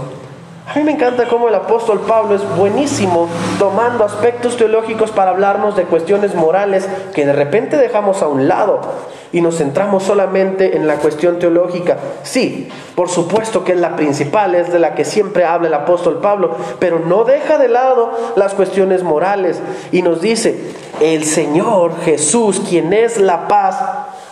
A 0.66 0.76
mí 0.76 0.84
me 0.84 0.94
encanta 0.94 1.28
cómo 1.28 1.50
el 1.50 1.56
apóstol 1.56 2.00
Pablo 2.08 2.36
es 2.36 2.56
buenísimo 2.56 3.28
tomando 3.60 4.06
aspectos 4.06 4.56
teológicos 4.56 5.12
para 5.12 5.32
hablarnos 5.32 5.76
de 5.76 5.84
cuestiones 5.84 6.36
morales 6.36 6.88
que 7.14 7.26
de 7.26 7.34
repente 7.34 7.76
dejamos 7.76 8.22
a 8.22 8.30
un 8.30 8.48
lado 8.48 8.80
y 9.34 9.42
nos 9.42 9.58
centramos 9.58 10.04
solamente 10.04 10.78
en 10.78 10.88
la 10.88 10.96
cuestión 10.96 11.38
teológica. 11.38 11.98
Sí, 12.24 12.70
por 12.96 13.10
supuesto 13.10 13.66
que 13.66 13.74
es 13.74 13.80
la 13.80 13.98
principal, 13.98 14.56
es 14.56 14.72
de 14.72 14.80
la 14.80 14.96
que 14.96 15.04
siempre 15.04 15.44
habla 15.44 15.68
el 15.68 15.74
apóstol 15.74 16.20
Pablo, 16.22 16.56
pero 16.80 17.00
no 17.00 17.26
deja 17.26 17.58
de 17.58 17.68
lado 17.68 18.12
las 18.38 18.54
cuestiones 18.54 19.04
morales 19.04 19.60
y 19.92 20.02
nos 20.02 20.22
dice, 20.22 20.72
el 21.02 21.26
Señor 21.26 22.00
Jesús, 22.06 22.62
quien 22.70 22.94
es 22.94 23.20
la 23.20 23.50
paz, 23.50 23.84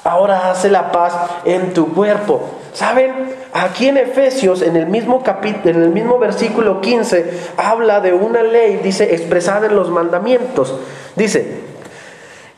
ahora 0.06 0.52
hace 0.52 0.70
la 0.70 0.94
paz 0.94 1.14
en 1.44 1.74
tu 1.74 1.94
cuerpo. 1.94 2.42
¿Saben? 2.74 3.36
Aquí 3.54 3.90
en 3.90 3.98
Efesios, 3.98 4.62
en 4.62 4.78
el 4.78 4.88
mismo 4.88 5.24
capítulo, 5.24 5.76
en 5.76 5.84
el 5.84 5.90
mismo 5.90 6.18
versículo 6.20 6.80
15, 6.80 7.52
habla 7.58 8.00
de 8.00 8.14
una 8.14 8.44
ley, 8.44 8.80
dice, 8.82 9.14
expresada 9.14 9.68
en 9.68 9.76
los 9.76 9.90
mandamientos. 9.90 10.74
Dice, 11.18 11.60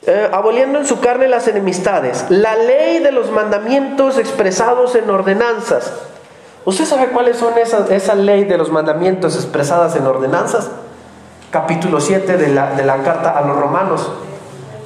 eh, 0.05 0.29
aboliendo 0.31 0.77
en 0.79 0.85
su 0.85 0.99
carne 0.99 1.27
las 1.27 1.47
enemistades, 1.47 2.25
la 2.29 2.55
ley 2.55 2.99
de 2.99 3.11
los 3.11 3.31
mandamientos 3.31 4.19
expresados 4.19 4.93
en 4.95 5.09
ordenanzas. 5.09 5.93
¿Usted 6.65 6.85
sabe 6.85 7.07
cuáles 7.07 7.37
son 7.37 7.57
esas, 7.57 7.89
esa 7.89 8.13
ley 8.13 8.43
de 8.43 8.57
los 8.57 8.69
mandamientos 8.69 9.35
expresadas 9.35 9.95
en 9.95 10.05
ordenanzas? 10.05 10.69
Capítulo 11.49 12.01
7 12.01 12.37
de 12.37 12.49
la, 12.49 12.75
de 12.75 12.83
la 12.83 12.97
carta 12.97 13.31
a 13.31 13.41
los 13.41 13.57
romanos. 13.57 14.11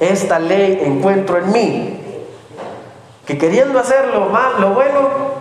Esta 0.00 0.38
ley 0.38 0.80
encuentro 0.82 1.36
en 1.36 1.52
mí, 1.52 2.00
que 3.26 3.36
queriendo 3.36 3.78
hacer 3.78 4.06
lo, 4.06 4.30
lo 4.60 4.74
bueno, 4.74 5.37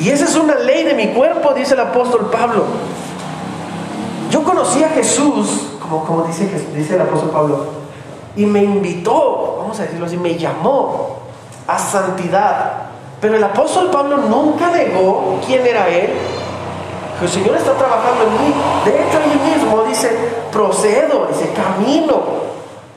Y 0.00 0.08
esa 0.08 0.24
es 0.24 0.34
una 0.36 0.54
ley 0.54 0.84
de 0.84 0.94
mi 0.94 1.08
cuerpo, 1.08 1.52
dice 1.52 1.74
el 1.74 1.80
apóstol 1.80 2.30
Pablo. 2.32 2.64
Yo 4.30 4.42
conocí 4.42 4.82
a 4.82 4.88
Jesús, 4.88 5.72
como, 5.80 6.04
como 6.04 6.22
dice, 6.24 6.48
el 6.94 7.00
apóstol 7.00 7.30
Pablo, 7.30 7.66
y 8.34 8.46
me 8.46 8.62
invitó, 8.62 9.58
vamos 9.60 9.78
a 9.78 9.82
decirlo 9.82 10.06
así, 10.06 10.16
me 10.16 10.36
llamó 10.36 11.18
a 11.66 11.78
santidad. 11.78 12.72
Pero 13.20 13.36
el 13.36 13.44
apóstol 13.44 13.90
Pablo 13.90 14.16
nunca 14.16 14.70
negó 14.70 15.38
quién 15.46 15.66
era 15.66 15.86
él. 15.88 16.10
El 17.20 17.28
Señor 17.28 17.56
está 17.56 17.74
trabajando 17.74 18.24
en 18.24 18.32
mí. 18.32 18.54
De 18.86 18.90
hecho, 18.92 19.18
ahí 19.18 19.54
mismo 19.54 19.82
dice, 19.84 20.08
procedo, 20.50 21.26
dice, 21.26 21.52
camino 21.52 22.40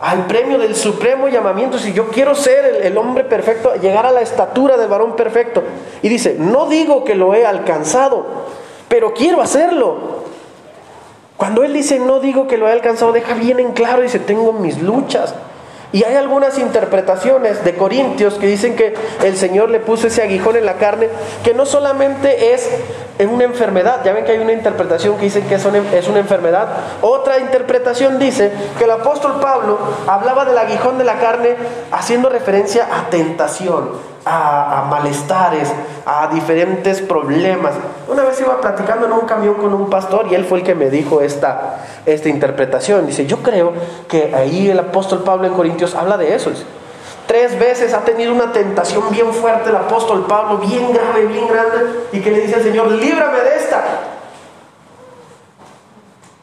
al 0.03 0.27
premio 0.27 0.57
del 0.57 0.75
supremo 0.75 1.29
llamamiento. 1.29 1.79
Si 1.79 1.93
yo 1.93 2.09
quiero 2.09 2.35
ser 2.35 2.81
el, 2.83 2.97
hombre 2.97 3.23
perfecto, 3.23 3.73
llegar 3.75 4.05
a 4.05 4.11
la 4.11 4.19
estatura 4.19 4.75
del 4.75 4.89
varón 4.89 5.15
perfecto. 5.15 5.63
Y 6.01 6.09
dice, 6.09 6.35
no 6.37 6.67
digo 6.67 7.05
que 7.05 7.15
lo 7.15 7.33
he 7.33 7.45
alcanzado, 7.45 8.25
pero 8.89 9.13
quiero 9.13 9.41
hacerlo. 9.41 10.23
Cuando 11.37 11.63
él 11.63 11.71
dice, 11.71 11.99
no 11.99 12.19
digo 12.19 12.47
que 12.47 12.57
lo 12.57 12.67
he 12.67 12.73
alcanzado, 12.73 13.13
deja 13.13 13.33
bien 13.33 13.61
en 13.61 13.71
claro, 13.71 14.01
dice, 14.01 14.19
tengo 14.19 14.51
mis 14.51 14.81
luchas. 14.81 15.33
Y 15.93 16.03
hay 16.03 16.15
algunas 16.15 16.57
interpretaciones 16.57 17.63
de 17.63 17.75
Corintios 17.75 18.33
que 18.33 18.47
dicen 18.47 18.75
que 18.75 18.95
el 19.23 19.37
Señor 19.37 19.69
le 19.69 19.79
puso 19.79 20.07
ese 20.07 20.23
aguijón 20.23 20.55
en 20.55 20.65
la 20.65 20.77
carne, 20.77 21.07
que 21.43 21.53
no 21.53 21.67
solamente 21.67 22.55
es 22.55 22.67
una 23.19 23.43
enfermedad, 23.43 24.03
ya 24.03 24.11
ven 24.11 24.25
que 24.25 24.31
hay 24.31 24.39
una 24.39 24.53
interpretación 24.53 25.17
que 25.17 25.25
dice 25.25 25.43
que 25.43 25.53
es 25.53 26.07
una 26.07 26.19
enfermedad, 26.19 26.67
otra 27.01 27.37
interpretación 27.37 28.17
dice 28.17 28.51
que 28.79 28.85
el 28.85 28.91
apóstol 28.91 29.39
Pablo 29.39 29.77
hablaba 30.07 30.45
del 30.45 30.57
aguijón 30.57 30.97
de 30.97 31.03
la 31.03 31.19
carne 31.19 31.55
haciendo 31.91 32.27
referencia 32.27 32.87
a 32.91 33.11
tentación, 33.11 33.91
a, 34.25 34.87
malestares, 34.89 35.71
a 36.05 36.27
diferentes 36.27 37.01
problemas. 37.01 37.73
Una 38.07 38.23
vez 38.23 38.39
iba 38.41 38.59
platicando 38.61 39.05
en 39.05 39.13
un 39.13 39.21
camión 39.21 39.55
con 39.55 39.73
un 39.73 39.89
pastor 39.89 40.27
y 40.29 40.35
él 40.35 40.45
fue 40.45 40.59
el 40.59 40.63
que 40.63 40.75
me 40.75 40.89
dijo 40.89 41.21
esta, 41.21 41.85
esta 42.05 42.29
interpretación. 42.29 43.05
Dice, 43.05 43.25
yo 43.25 43.37
creo 43.37 43.73
que 44.07 44.33
ahí 44.35 44.69
el 44.69 44.79
apóstol 44.79 45.23
Pablo 45.23 45.47
en 45.47 45.53
Corintios 45.53 45.95
habla 45.95 46.17
de 46.17 46.35
eso. 46.35 46.51
Tres 47.27 47.57
veces 47.57 47.93
ha 47.93 48.01
tenido 48.01 48.33
una 48.33 48.51
tentación 48.51 49.03
bien 49.09 49.33
fuerte 49.33 49.69
el 49.69 49.75
apóstol 49.75 50.25
Pablo, 50.27 50.57
bien 50.57 50.91
grave, 50.93 51.25
bien 51.25 51.47
grande, 51.47 52.07
y 52.11 52.19
que 52.19 52.31
le 52.31 52.41
dice 52.41 52.55
al 52.55 52.63
Señor, 52.63 52.91
líbrame 52.91 53.39
de 53.39 53.55
esta. 53.55 53.83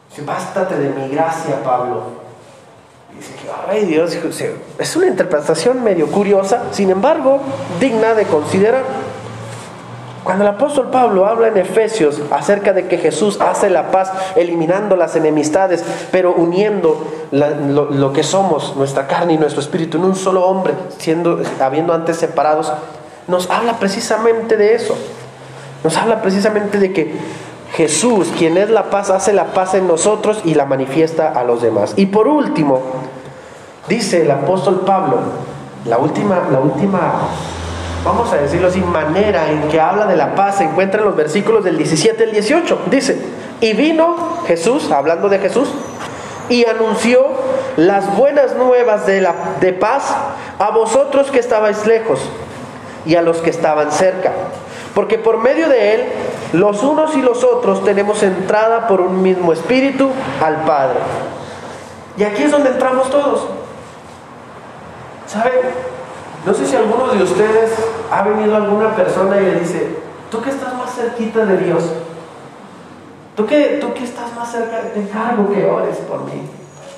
Dice, 0.09 0.23
bástate 0.23 0.77
de 0.77 0.89
mi 0.89 1.09
gracia, 1.09 1.63
Pablo 1.63 2.20
es 4.79 4.97
una 4.97 5.07
interpretación 5.07 5.83
medio 5.83 6.07
curiosa, 6.09 6.65
sin 6.73 6.91
embargo, 6.91 7.41
digna 7.79 8.15
de 8.15 8.25
considerar. 8.25 8.85
Cuando 10.25 10.45
el 10.45 10.51
apóstol 10.51 10.91
Pablo 10.91 11.27
habla 11.27 11.49
en 11.49 11.57
Efesios 11.57 12.21
acerca 12.31 12.73
de 12.73 12.87
que 12.87 12.99
Jesús 12.99 13.41
hace 13.41 13.71
la 13.71 13.91
paz 13.91 14.13
eliminando 14.37 14.95
las 14.95 15.17
enemistades, 15.17 15.83
pero 16.13 16.35
uniendo 16.35 17.05
lo, 17.31 17.91
lo, 17.91 18.13
que 18.13 18.23
somos, 18.23 18.77
nuestra 18.77 19.07
carne 19.07 19.35
y 19.35 19.39
nuestro 19.39 19.63
espíritu, 19.63 19.97
en 19.97 20.05
un 20.05 20.15
solo 20.15 20.45
hombre, 20.45 20.75
siendo, 20.99 21.41
habiendo 21.59 21.95
antes 21.95 22.19
separados, 22.19 22.71
nos 23.29 23.49
habla 23.51 23.79
precisamente 23.79 24.57
de 24.57 24.75
eso. 24.75 24.95
Nos 25.83 25.97
habla 25.97 26.21
precisamente 26.21 26.79
de 26.79 26.93
que 26.93 27.15
Jesús, 27.73 28.29
quien 28.37 28.59
es 28.59 28.69
la 28.69 28.91
paz, 28.91 29.11
hace 29.11 29.33
la 29.33 29.47
paz 29.47 29.75
en 29.75 29.87
nosotros 29.87 30.41
y 30.45 30.55
la 30.55 30.67
manifiesta 30.67 31.31
a 31.31 31.45
los 31.45 31.63
demás. 31.63 31.95
Y 31.97 32.07
por 32.07 32.29
último, 32.29 32.83
dice 33.89 34.23
el 34.23 34.31
apóstol 34.31 34.83
Pablo, 34.87 35.19
la 35.85 35.99
última, 35.99 36.49
la 36.51 36.61
última, 36.61 37.13
vamos 38.05 38.33
a 38.33 38.37
decirlo 38.37 38.69
así, 38.69 38.81
manera 38.81 39.51
en 39.51 39.69
que 39.69 39.81
habla 39.81 40.07
de 40.07 40.17
la 40.17 40.35
paz 40.35 40.59
se 40.59 40.65
encuentra 40.65 41.01
en 41.01 41.07
los 41.07 41.17
versículos 41.17 41.65
del 41.65 41.77
17 41.77 42.25
al 42.25 42.33
18. 42.33 42.79
Dice, 42.91 43.19
y 43.61 43.73
vino 43.75 44.39
Jesús, 44.47 44.91
hablando 44.91 45.29
de 45.29 45.39
Jesús, 45.39 45.69
y 46.49 46.67
anunció 46.67 47.27
las 47.77 48.17
buenas 48.17 48.57
nuevas 48.57 49.07
de, 49.07 49.21
la, 49.21 49.35
de 49.61 49.73
paz 49.73 50.15
a 50.59 50.71
vosotros 50.71 51.31
que 51.31 51.39
estabais 51.39 51.87
lejos 51.87 52.21
y 53.07 53.15
a 53.15 53.23
los 53.23 53.39
que 53.39 53.51
estaban 53.51 53.93
cerca 53.93 54.33
porque 54.95 55.19
por 55.19 55.39
medio 55.39 55.69
de 55.69 55.95
Él, 55.95 56.05
los 56.53 56.83
unos 56.83 57.17
y 57.17 57.23
los 57.23 57.45
otros 57.45 57.85
tenemos 57.85 58.23
entrada 58.23 58.89
por 58.89 59.01
un 59.01 59.23
mismo 59.23 59.53
espíritu 59.53 60.11
al 60.45 60.65
Padre. 60.65 60.99
Y 62.17 62.25
aquí 62.25 62.43
es 62.43 62.51
donde 62.51 62.71
entramos 62.71 63.09
todos. 63.11 63.47
¿Saben? 65.31 65.61
No 66.45 66.53
sé 66.53 66.67
si 66.67 66.75
alguno 66.75 67.07
de 67.07 67.23
ustedes 67.23 67.71
ha 68.11 68.23
venido 68.23 68.57
alguna 68.57 68.97
persona 68.97 69.41
y 69.41 69.45
le 69.45 69.61
dice, 69.61 69.97
tú 70.29 70.43
que 70.43 70.51
estás 70.51 70.75
más 70.75 70.93
cerquita 70.93 71.45
de 71.45 71.57
Dios, 71.59 71.85
tú 73.37 73.47
que, 73.47 73.79
tú 73.81 73.95
que 73.95 74.03
estás 74.03 74.35
más 74.35 74.51
cerca, 74.51 74.81
te 74.93 74.99
encargo 74.99 75.49
que 75.53 75.65
ores 75.65 75.99
por 75.99 76.25
mí, 76.25 76.43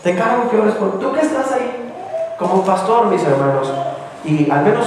te 0.03 0.13
encargo 0.13 0.49
que 0.49 0.57
ores 0.57 0.75
por 0.77 0.95
mí, 0.95 1.01
tú 1.01 1.13
que 1.13 1.21
estás 1.21 1.53
ahí 1.53 1.93
como 2.39 2.65
pastor, 2.65 3.09
mis 3.09 3.23
hermanos, 3.23 3.71
y 4.25 4.51
al 4.51 4.65
menos 4.65 4.87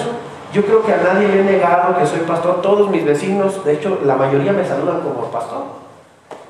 yo 0.51 0.65
creo 0.65 0.83
que 0.83 0.93
a 0.93 0.97
nadie 0.97 1.27
le 1.27 1.41
he 1.41 1.43
negado 1.43 1.95
que 1.99 2.07
soy 2.07 2.21
pastor. 2.21 2.61
Todos 2.63 2.89
mis 2.89 3.05
vecinos, 3.05 3.63
de 3.63 3.73
hecho, 3.73 3.99
la 4.05 4.15
mayoría 4.15 4.53
me 4.53 4.65
saludan 4.65 5.01
como 5.01 5.29
pastor. 5.29 5.84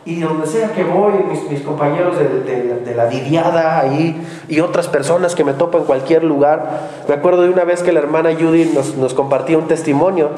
Y 0.05 0.19
donde 0.19 0.45
sea 0.45 0.71
que 0.71 0.83
voy, 0.83 1.13
mis, 1.49 1.61
compañeros 1.61 2.15
de, 2.19 2.93
la 2.95 3.07
didiada 3.07 3.79
ahí 3.79 4.15
y 4.47 4.59
otras 4.59 4.87
personas 4.87 5.33
que 5.33 5.43
me 5.43 5.53
topo 5.53 5.79
en 5.79 5.85
cualquier 5.85 6.23
lugar. 6.23 6.89
Me 7.07 7.15
acuerdo 7.15 7.41
de 7.41 7.49
una 7.49 7.63
vez 7.63 7.81
que 7.81 7.91
la 7.91 7.99
hermana 7.99 8.29
Judy 8.39 8.65
nos, 8.65 8.95
nos 8.97 9.15
compartía 9.15 9.57
un 9.57 9.67
testimonio, 9.67 10.29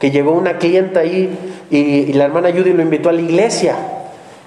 que 0.00 0.10
llegó 0.10 0.32
una 0.32 0.58
clienta 0.58 1.00
ahí 1.00 1.38
y, 1.70 2.12
la 2.14 2.24
hermana 2.24 2.50
Judy 2.50 2.72
lo 2.72 2.82
invitó 2.82 3.08
a 3.08 3.12
la 3.12 3.20
iglesia. 3.20 3.76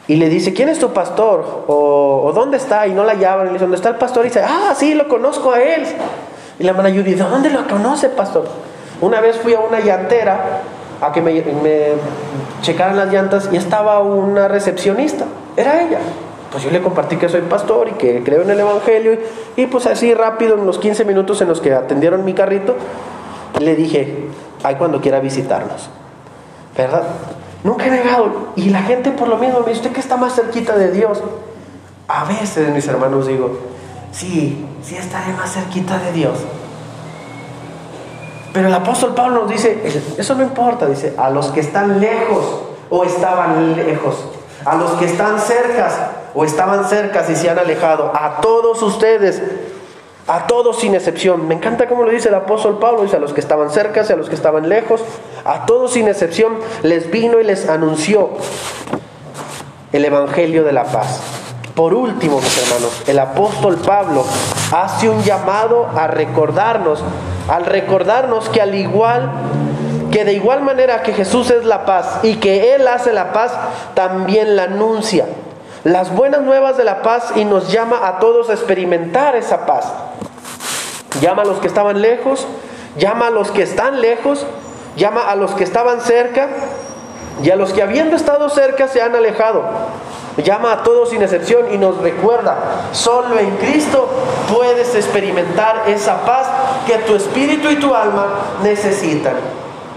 Y 0.10 0.18
le 0.18 0.28
dice, 0.30 0.54
¿quién 0.54 0.68
es 0.68 0.78
tu 0.78 0.92
pastor? 0.92 1.64
O, 1.68 2.32
dónde 2.36 2.58
está? 2.58 2.86
Y 2.86 2.92
no 2.92 3.06
la 3.06 3.14
llaman. 3.14 3.46
Y 3.46 3.48
le 3.48 3.54
dice, 3.54 3.64
¿dónde 3.64 3.78
está 3.78 3.90
el 3.90 3.96
pastor? 3.96 4.26
Y 4.26 4.28
dice, 4.28 4.42
ah, 4.46 4.74
sí, 4.76 4.94
lo 4.94 5.08
conozco 5.08 5.52
a 5.52 5.62
él. 5.62 5.84
Y 6.60 6.64
la 6.64 6.72
hermana 6.72 6.90
Judy, 6.90 7.16
¿de 7.16 7.24
dónde 7.24 7.50
lo 7.50 7.66
conoce, 7.66 8.10
pastor? 8.10 8.46
Una 9.00 9.22
vez 9.22 9.38
fui 9.38 9.54
a 9.54 9.62
una 9.62 9.80
llantera 9.80 10.62
a 11.02 11.12
que 11.12 11.22
me, 11.22 11.34
me 11.34 11.94
checaran 12.62 12.98
las 12.98 13.12
llantas 13.12 13.50
y 13.52 13.58
estaba 13.58 14.00
una 14.00 14.48
recepcionista. 14.48 15.26
Era 15.58 15.82
ella. 15.82 16.00
Pues 16.52 16.64
yo 16.64 16.72
le 16.72 16.82
compartí 16.82 17.18
que 17.18 17.28
soy 17.28 17.42
pastor 17.42 17.90
y 17.90 17.92
que 17.92 18.24
creo 18.24 18.44
en 18.44 18.50
el 18.50 18.60
Evangelio. 18.60 19.18
Y 19.56 19.66
pues 19.68 19.86
así 19.88 20.14
rápido, 20.14 20.56
en 20.56 20.66
los 20.66 20.80
15 20.80 21.06
minutos 21.06 21.42
en 21.42 21.50
los 21.50 21.60
que 21.60 21.74
atendieron 21.74 22.24
mi 22.24 22.34
carrito, 22.34 22.76
le 23.60 23.76
dije, 23.76 24.28
ay 24.64 24.76
cuando 24.76 25.02
quiera 25.02 25.20
visitarnos. 25.20 25.90
¿Verdad? 26.78 27.04
Nunca 27.64 27.88
he 27.88 27.90
negado. 27.90 28.50
Y 28.56 28.70
la 28.70 28.84
gente 28.84 29.12
por 29.12 29.28
lo 29.28 29.38
mismo 29.38 29.62
me 29.62 29.68
dice, 29.68 29.82
¿usted 29.82 29.92
que 29.92 30.00
está 30.00 30.18
más 30.18 30.36
cerquita 30.36 30.78
de 30.78 30.92
Dios? 30.92 31.22
A 32.08 32.26
veces, 32.26 32.74
mis 32.74 32.88
hermanos, 32.88 33.28
digo, 33.28 33.60
sí, 34.12 34.66
sí 34.84 34.96
estaré 34.96 35.34
más 35.34 35.54
cerquita 35.54 35.98
de 35.98 36.12
Dios. 36.12 36.38
Pero 38.56 38.70
el 38.70 38.74
apóstol 38.74 39.14
Pablo 39.14 39.42
nos 39.42 39.50
dice, 39.50 39.84
eso 40.18 40.34
no 40.34 40.42
importa, 40.42 40.86
dice, 40.86 41.14
a 41.18 41.30
los 41.30 41.48
que 41.48 41.60
están 41.60 42.00
lejos 42.00 42.62
o 42.90 43.04
estaban 43.04 43.76
lejos, 43.76 44.16
a 44.64 44.76
los 44.76 44.92
que 44.92 45.04
están 45.04 45.42
cercas 45.42 46.00
o 46.34 46.46
estaban 46.46 46.88
cercas 46.88 47.30
y 47.30 47.36
se 47.36 47.50
han 47.50 47.60
alejado, 47.60 48.14
a 48.16 48.40
todos 48.40 48.82
ustedes, 48.82 49.44
a 50.26 50.48
todos 50.48 50.80
sin 50.80 50.96
excepción. 50.96 51.50
Me 51.50 51.56
encanta 51.56 51.90
cómo 51.90 52.04
lo 52.04 52.12
dice 52.12 52.30
el 52.30 52.36
apóstol 52.36 52.80
Pablo, 52.80 53.02
dice 53.02 53.18
a 53.18 53.20
los 53.20 53.34
que 53.34 53.42
estaban 53.42 53.70
cercas 53.72 54.10
y 54.10 54.14
a 54.14 54.16
los 54.16 54.30
que 54.30 54.36
estaban 54.36 54.70
lejos, 54.70 55.02
a 55.44 55.66
todos 55.66 55.92
sin 55.92 56.08
excepción 56.08 56.54
les 56.82 57.12
vino 57.12 57.42
y 57.42 57.44
les 57.44 57.68
anunció 57.68 58.30
el 59.92 60.06
Evangelio 60.06 60.64
de 60.64 60.72
la 60.72 60.86
paz. 60.86 61.20
Por 61.76 61.94
último, 61.94 62.40
mis 62.40 62.58
hermanos, 62.64 63.04
el 63.06 63.20
apóstol 63.20 63.76
Pablo 63.86 64.24
hace 64.72 65.10
un 65.10 65.22
llamado 65.24 65.88
a 65.94 66.08
recordarnos 66.08 67.04
al 67.48 67.66
recordarnos 67.66 68.50
que 68.50 68.62
al 68.62 68.76
igual 68.76 69.32
que 70.12 70.24
de 70.24 70.32
igual 70.32 70.62
manera 70.62 71.04
que 71.04 71.12
Jesús 71.12 71.52
es 71.52 71.66
la 71.66 71.86
paz 71.86 72.20
y 72.24 72.36
que 72.36 72.74
Él 72.74 72.88
hace 72.88 73.12
la 73.12 73.34
paz, 73.34 73.52
también 73.96 74.56
la 74.56 74.64
anuncia. 74.64 75.26
Las 75.84 76.16
buenas 76.16 76.42
nuevas 76.42 76.78
de 76.78 76.86
la 76.86 77.02
paz 77.02 77.34
y 77.36 77.44
nos 77.44 77.70
llama 77.70 78.08
a 78.08 78.20
todos 78.20 78.50
a 78.50 78.54
experimentar 78.54 79.36
esa 79.36 79.66
paz. 79.66 79.92
Llama 81.20 81.42
a 81.42 81.46
los 81.46 81.60
que 81.60 81.68
estaban 81.68 82.02
lejos, 82.02 82.48
llama 82.98 83.28
a 83.28 83.30
los 83.30 83.52
que 83.52 83.64
están 83.64 84.00
lejos, 84.00 84.46
llama 84.96 85.30
a 85.30 85.36
los 85.36 85.52
que 85.52 85.66
estaban 85.66 86.00
cerca 86.00 86.48
y 87.44 87.50
a 87.50 87.58
los 87.58 87.74
que 87.74 87.84
habiendo 87.84 88.16
estado 88.16 88.50
cerca 88.50 88.88
se 88.88 89.02
han 89.02 89.16
alejado. 89.16 89.64
Llama 90.38 90.72
a 90.72 90.84
todos 90.84 91.10
sin 91.10 91.22
excepción 91.22 91.74
y 91.74 91.78
nos 91.78 91.98
recuerda, 91.98 92.56
solo 92.92 93.38
en 93.38 93.52
Cristo 93.58 94.10
puedes 94.54 94.96
experimentar 94.96 95.84
esa 95.88 96.26
paz 96.26 96.48
que 96.86 96.98
tu 97.00 97.16
espíritu 97.16 97.70
y 97.70 97.78
tu 97.78 97.94
alma 97.94 98.28
necesitan. 98.64 99.36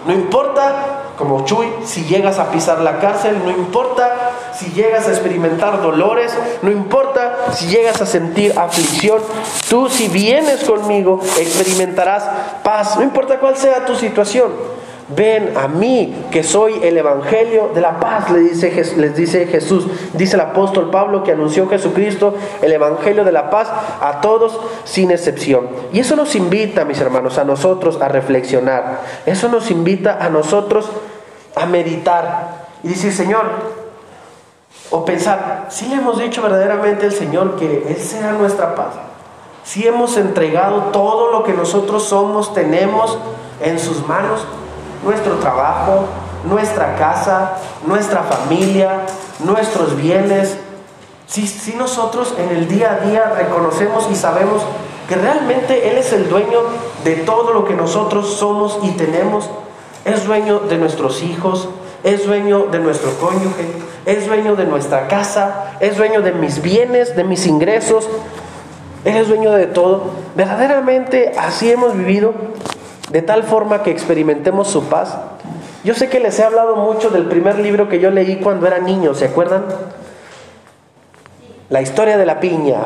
No 0.07 0.13
importa, 0.15 1.03
como 1.19 1.45
Chuy, 1.45 1.69
si 1.85 2.05
llegas 2.05 2.39
a 2.39 2.51
pisar 2.51 2.81
la 2.81 2.99
cárcel, 2.99 3.43
no 3.45 3.51
importa 3.51 4.31
si 4.55 4.71
llegas 4.73 5.07
a 5.07 5.11
experimentar 5.11 5.83
dolores, 5.83 6.33
no 6.63 6.71
importa 6.71 7.53
si 7.53 7.67
llegas 7.67 8.01
a 8.01 8.07
sentir 8.07 8.59
aflicción, 8.59 9.21
tú 9.69 9.89
si 9.89 10.09
vienes 10.09 10.65
conmigo 10.65 11.21
experimentarás 11.39 12.25
paz, 12.63 12.97
no 12.97 13.03
importa 13.03 13.39
cuál 13.39 13.57
sea 13.57 13.85
tu 13.85 13.97
situación. 13.97 14.51
Ven 15.17 15.57
a 15.57 15.69
mí, 15.69 16.15
que 16.31 16.43
soy 16.43 16.81
el 16.83 16.99
Evangelio 16.99 17.71
de 17.75 17.81
la 17.81 17.99
paz, 17.99 18.31
les 18.31 18.61
dice, 18.61 18.97
les 18.97 19.17
dice 19.17 19.47
Jesús. 19.47 19.87
Dice 20.13 20.37
el 20.37 20.43
apóstol 20.43 20.91
Pablo 20.91 21.25
que 21.25 21.33
anunció 21.33 21.67
Jesucristo 21.67 22.35
el 22.61 22.73
Evangelio 22.73 23.25
de 23.25 23.33
la 23.33 23.49
paz 23.49 23.69
a 24.03 24.21
todos 24.21 24.61
sin 24.85 25.11
excepción. 25.11 25.69
Y 25.95 26.01
eso 26.01 26.15
nos 26.15 26.35
invita, 26.35 26.85
mis 26.85 27.01
hermanos, 27.01 27.39
a 27.39 27.45
nosotros 27.45 27.99
a 28.03 28.09
reflexionar. 28.09 29.01
Eso 29.25 29.49
nos 29.49 29.71
invita 29.71 30.19
a 30.21 30.29
nosotros 30.29 30.91
a 31.57 31.65
meditar 31.65 32.67
y 32.83 32.89
decir, 32.89 33.13
Señor, 33.13 33.47
o 34.91 35.07
pensar, 35.07 35.67
si 35.71 35.87
le 35.87 35.97
hemos 35.97 36.19
dicho 36.19 36.43
verdaderamente 36.43 37.07
al 37.07 37.13
Señor 37.13 37.57
que 37.57 37.85
Él 37.89 37.97
sea 37.97 38.33
nuestra 38.33 38.75
paz. 38.75 38.93
Si 39.65 39.87
hemos 39.87 40.19
entregado 40.19 40.91
todo 40.93 41.33
lo 41.33 41.45
que 41.45 41.53
nosotros 41.55 42.05
somos, 42.05 42.53
tenemos 42.53 43.19
en 43.63 43.79
sus 43.79 44.07
manos 44.07 44.47
nuestro 45.09 45.37
trabajo, 45.37 46.05
nuestra 46.45 46.97
casa, 46.97 47.53
nuestra 47.87 48.25
familia, 48.25 49.07
nuestros 49.41 49.97
bienes. 49.97 50.59
Si, 51.27 51.75
nosotros 51.75 52.35
en 52.39 52.51
el 52.51 52.69
día 52.69 52.93
a 52.93 53.07
día 53.07 53.33
reconocemos 53.35 54.07
y 54.11 54.15
sabemos 54.15 54.63
que 55.09 55.15
realmente 55.15 55.91
Él 55.91 55.97
es 55.97 56.13
el 56.13 56.29
dueño 56.29 56.61
de 57.05 57.17
todo 57.17 57.55
lo 57.55 57.65
que 57.65 57.75
nosotros 57.75 58.35
somos 58.35 58.79
y 58.83 58.91
tenemos, 58.93 59.49
es 60.05 60.27
dueño 60.27 60.61
de 60.61 60.77
nuestros 60.77 61.23
hijos, 61.23 61.71
es 62.05 62.27
dueño 62.27 62.67
de 62.67 62.79
nuestro 62.79 63.11
cónyuge, 63.19 63.67
es 64.05 64.27
dueño 64.27 64.57
de 64.57 64.67
nuestra 64.67 65.09
casa, 65.09 65.77
es 65.81 65.97
dueño 65.97 66.21
de 66.21 66.33
mis 66.33 66.61
bienes, 66.61 67.17
de 67.17 67.25
mis 67.25 67.47
ingresos, 67.47 68.07
Él 69.07 69.17
es 69.17 69.29
dueño 69.29 69.53
de 69.53 69.67
todo. 69.67 70.11
Verdaderamente 70.37 71.33
así 71.39 71.71
hemos 71.71 71.97
vivido 71.97 72.35
de 73.11 73.23
tal 73.23 73.43
forma 73.45 73.83
que 73.83 73.91
experimentemos 73.91 74.69
su 74.69 74.85
paz. 74.85 75.17
Yo 75.85 75.95
sé 75.95 76.09
que 76.09 76.21
les 76.21 76.39
he 76.39 76.45
hablado 76.45 76.77
mucho 76.77 77.11
del 77.11 77.27
primer 77.27 77.59
libro 77.59 77.89
que 77.89 78.01
yo 78.01 78.11
leí 78.11 78.37
cuando 78.37 78.67
era 78.67 78.79
niño, 78.79 79.15
¿se 79.15 79.27
acuerdan? 79.27 79.65
La 81.71 81.81
historia 81.81 82.19
de 82.19 82.27
la 82.27 82.41
piña. 82.41 82.81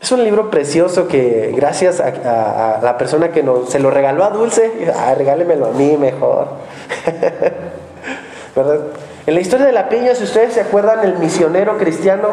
Es 0.00 0.12
un 0.12 0.24
libro 0.24 0.50
precioso 0.50 1.08
que 1.08 1.52
gracias 1.54 2.00
a, 2.00 2.80
la 2.82 2.96
persona 2.96 3.32
que 3.32 3.42
nos, 3.42 3.68
se 3.68 3.78
lo 3.78 3.90
regaló 3.90 4.24
a 4.24 4.30
Dulce, 4.30 4.90
regálemelo 5.16 5.66
a 5.66 5.70
mí 5.70 5.96
mejor. 5.96 6.48
En 9.26 9.34
la 9.34 9.40
historia 9.40 9.66
de 9.66 9.72
la 9.72 9.88
piña, 9.88 10.14
si 10.14 10.24
ustedes 10.24 10.54
se 10.54 10.60
acuerdan, 10.60 11.04
el 11.04 11.18
misionero 11.18 11.78
cristiano 11.78 12.30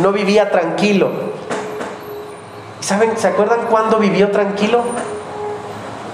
no 0.00 0.12
vivía 0.12 0.50
tranquilo. 0.50 1.10
¿Saben? 2.80 3.16
¿Se 3.16 3.26
acuerdan 3.26 3.66
cuándo 3.70 3.98
vivió 3.98 4.30
tranquilo? 4.30 4.84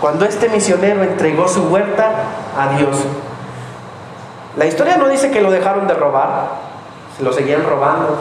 Cuando 0.02 0.24
este 0.24 0.48
misionero 0.48 1.04
entregó 1.04 1.46
su 1.46 1.62
huerta 1.68 2.10
a 2.58 2.76
Dios. 2.76 2.96
La 4.56 4.66
historia 4.66 4.96
no 4.96 5.08
dice 5.08 5.30
que 5.30 5.40
lo 5.40 5.48
dejaron 5.48 5.86
de 5.86 5.94
robar, 5.94 6.48
se 7.16 7.22
lo 7.22 7.32
seguían 7.32 7.62
robando. 7.64 8.18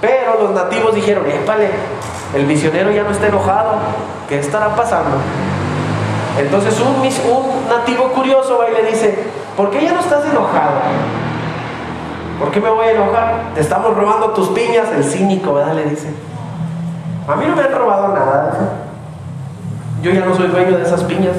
Pero 0.00 0.40
los 0.40 0.52
nativos 0.52 0.94
dijeron, 0.94 1.30
épale, 1.30 1.68
el 2.34 2.46
misionero 2.46 2.90
ya 2.90 3.02
no 3.02 3.10
está 3.10 3.26
enojado, 3.26 3.74
¿qué 4.26 4.38
estará 4.38 4.74
pasando? 4.74 5.18
Entonces 6.38 6.74
un, 6.80 6.96
un 6.96 7.68
nativo 7.68 8.08
curioso 8.14 8.56
va 8.56 8.70
y 8.70 8.82
le 8.82 8.90
dice, 8.90 9.26
¿por 9.58 9.70
qué 9.70 9.82
ya 9.84 9.92
no 9.92 10.00
estás 10.00 10.24
enojado? 10.24 10.80
¿Por 12.40 12.50
qué 12.50 12.62
me 12.62 12.70
voy 12.70 12.86
a 12.86 12.92
enojar? 12.92 13.42
Te 13.54 13.60
estamos 13.60 13.94
robando 13.94 14.30
tus 14.30 14.48
piñas, 14.48 14.88
el 14.96 15.04
cínico, 15.04 15.52
¿verdad? 15.52 15.74
Le 15.74 15.84
dice. 15.84 16.08
A 17.28 17.36
mí 17.36 17.44
no 17.46 17.54
me 17.54 17.62
han 17.62 17.72
robado 17.72 18.08
nada. 18.08 18.83
Yo 20.04 20.10
ya 20.10 20.26
no 20.26 20.34
soy 20.34 20.48
dueño 20.48 20.76
de 20.76 20.82
esas 20.82 21.02
piñas. 21.04 21.34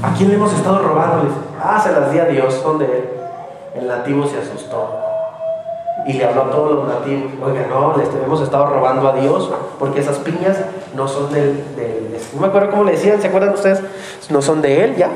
¿A 0.00 0.14
quién 0.14 0.28
le 0.28 0.36
hemos 0.36 0.54
estado 0.54 0.78
robando? 0.78 1.26
ah, 1.60 1.80
se 1.82 1.90
las 1.90 2.12
di 2.12 2.20
a 2.20 2.26
Dios, 2.26 2.54
son 2.62 2.78
de 2.78 2.84
él. 2.84 3.04
El 3.74 3.88
nativo 3.88 4.24
se 4.28 4.38
asustó 4.38 4.90
y 6.06 6.12
le 6.12 6.24
habló 6.24 6.42
a 6.42 6.50
todos 6.50 6.72
los 6.72 6.88
nativos. 6.88 7.32
Oiga, 7.44 7.66
no, 7.68 7.96
les 7.96 8.08
hemos 8.14 8.40
estado 8.42 8.66
robando 8.66 9.08
a 9.08 9.16
Dios 9.16 9.50
porque 9.80 9.98
esas 9.98 10.18
piñas 10.18 10.56
no 10.94 11.08
son 11.08 11.32
del, 11.32 11.64
del, 11.74 12.16
No 12.34 12.42
me 12.42 12.46
acuerdo 12.46 12.70
cómo 12.70 12.84
le 12.84 12.92
decían, 12.92 13.20
¿se 13.20 13.26
acuerdan 13.26 13.52
ustedes? 13.52 13.80
No 14.30 14.40
son 14.40 14.62
de 14.62 14.84
él 14.84 14.94
ya. 14.94 15.10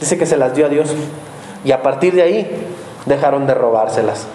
Dice 0.00 0.18
que 0.18 0.26
se 0.26 0.36
las 0.36 0.52
dio 0.52 0.66
a 0.66 0.70
Dios. 0.70 0.92
Y 1.64 1.70
a 1.70 1.80
partir 1.80 2.12
de 2.16 2.22
ahí 2.22 2.66
dejaron 3.06 3.46
de 3.46 3.54
robárselas. 3.54 4.26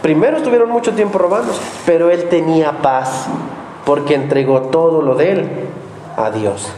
Primero 0.00 0.38
estuvieron 0.38 0.70
mucho 0.70 0.94
tiempo 0.94 1.18
robando, 1.18 1.52
pero 1.84 2.10
él 2.10 2.30
tenía 2.30 2.78
paz 2.80 3.26
porque 3.84 4.14
entregó 4.14 4.62
todo 4.62 5.02
lo 5.02 5.14
de 5.16 5.32
él 5.32 5.50
a 6.16 6.30
Dios. 6.30 6.68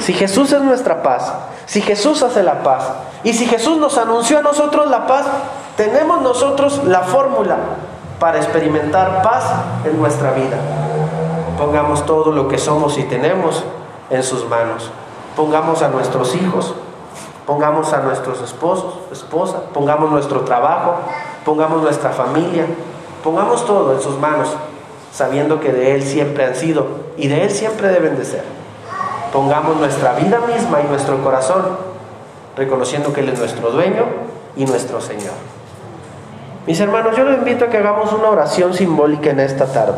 Si 0.00 0.12
Jesús 0.12 0.52
es 0.52 0.62
nuestra 0.62 1.02
paz, 1.02 1.32
si 1.66 1.82
Jesús 1.82 2.22
hace 2.22 2.42
la 2.42 2.62
paz 2.62 2.90
y 3.24 3.32
si 3.32 3.46
Jesús 3.46 3.76
nos 3.76 3.98
anunció 3.98 4.38
a 4.38 4.42
nosotros 4.42 4.88
la 4.88 5.06
paz, 5.06 5.26
tenemos 5.76 6.22
nosotros 6.22 6.82
la 6.84 7.00
fórmula 7.00 7.56
para 8.18 8.38
experimentar 8.38 9.22
paz 9.22 9.44
en 9.84 9.98
nuestra 10.00 10.32
vida. 10.32 10.56
Pongamos 11.58 12.06
todo 12.06 12.32
lo 12.32 12.48
que 12.48 12.58
somos 12.58 12.98
y 12.98 13.04
tenemos 13.04 13.64
en 14.10 14.22
sus 14.22 14.48
manos. 14.48 14.90
Pongamos 15.36 15.82
a 15.82 15.88
nuestros 15.88 16.34
hijos, 16.34 16.74
pongamos 17.46 17.92
a 17.92 17.98
nuestros 17.98 18.40
esposos, 18.40 18.94
esposa, 19.12 19.60
pongamos 19.74 20.10
nuestro 20.10 20.40
trabajo, 20.40 20.96
pongamos 21.44 21.82
nuestra 21.82 22.10
familia, 22.10 22.66
pongamos 23.22 23.66
todo 23.66 23.92
en 23.92 24.00
sus 24.00 24.18
manos 24.18 24.48
sabiendo 25.12 25.60
que 25.60 25.72
de 25.72 25.94
Él 25.94 26.02
siempre 26.02 26.44
han 26.44 26.54
sido 26.54 27.07
y 27.18 27.28
de 27.28 27.44
Él 27.44 27.50
siempre 27.50 27.88
deben 27.88 28.16
de 28.16 28.24
ser. 28.24 28.44
Pongamos 29.32 29.76
nuestra 29.76 30.14
vida 30.14 30.40
misma 30.40 30.80
y 30.80 30.88
nuestro 30.88 31.22
corazón, 31.22 31.62
reconociendo 32.56 33.12
que 33.12 33.20
Él 33.20 33.28
es 33.28 33.38
nuestro 33.38 33.70
dueño 33.70 34.06
y 34.56 34.64
nuestro 34.64 35.00
Señor. 35.00 35.34
Mis 36.66 36.80
hermanos, 36.80 37.16
yo 37.16 37.24
les 37.24 37.38
invito 37.38 37.64
a 37.64 37.68
que 37.68 37.78
hagamos 37.78 38.12
una 38.12 38.28
oración 38.28 38.72
simbólica 38.72 39.30
en 39.30 39.40
esta 39.40 39.66
tarde. 39.66 39.96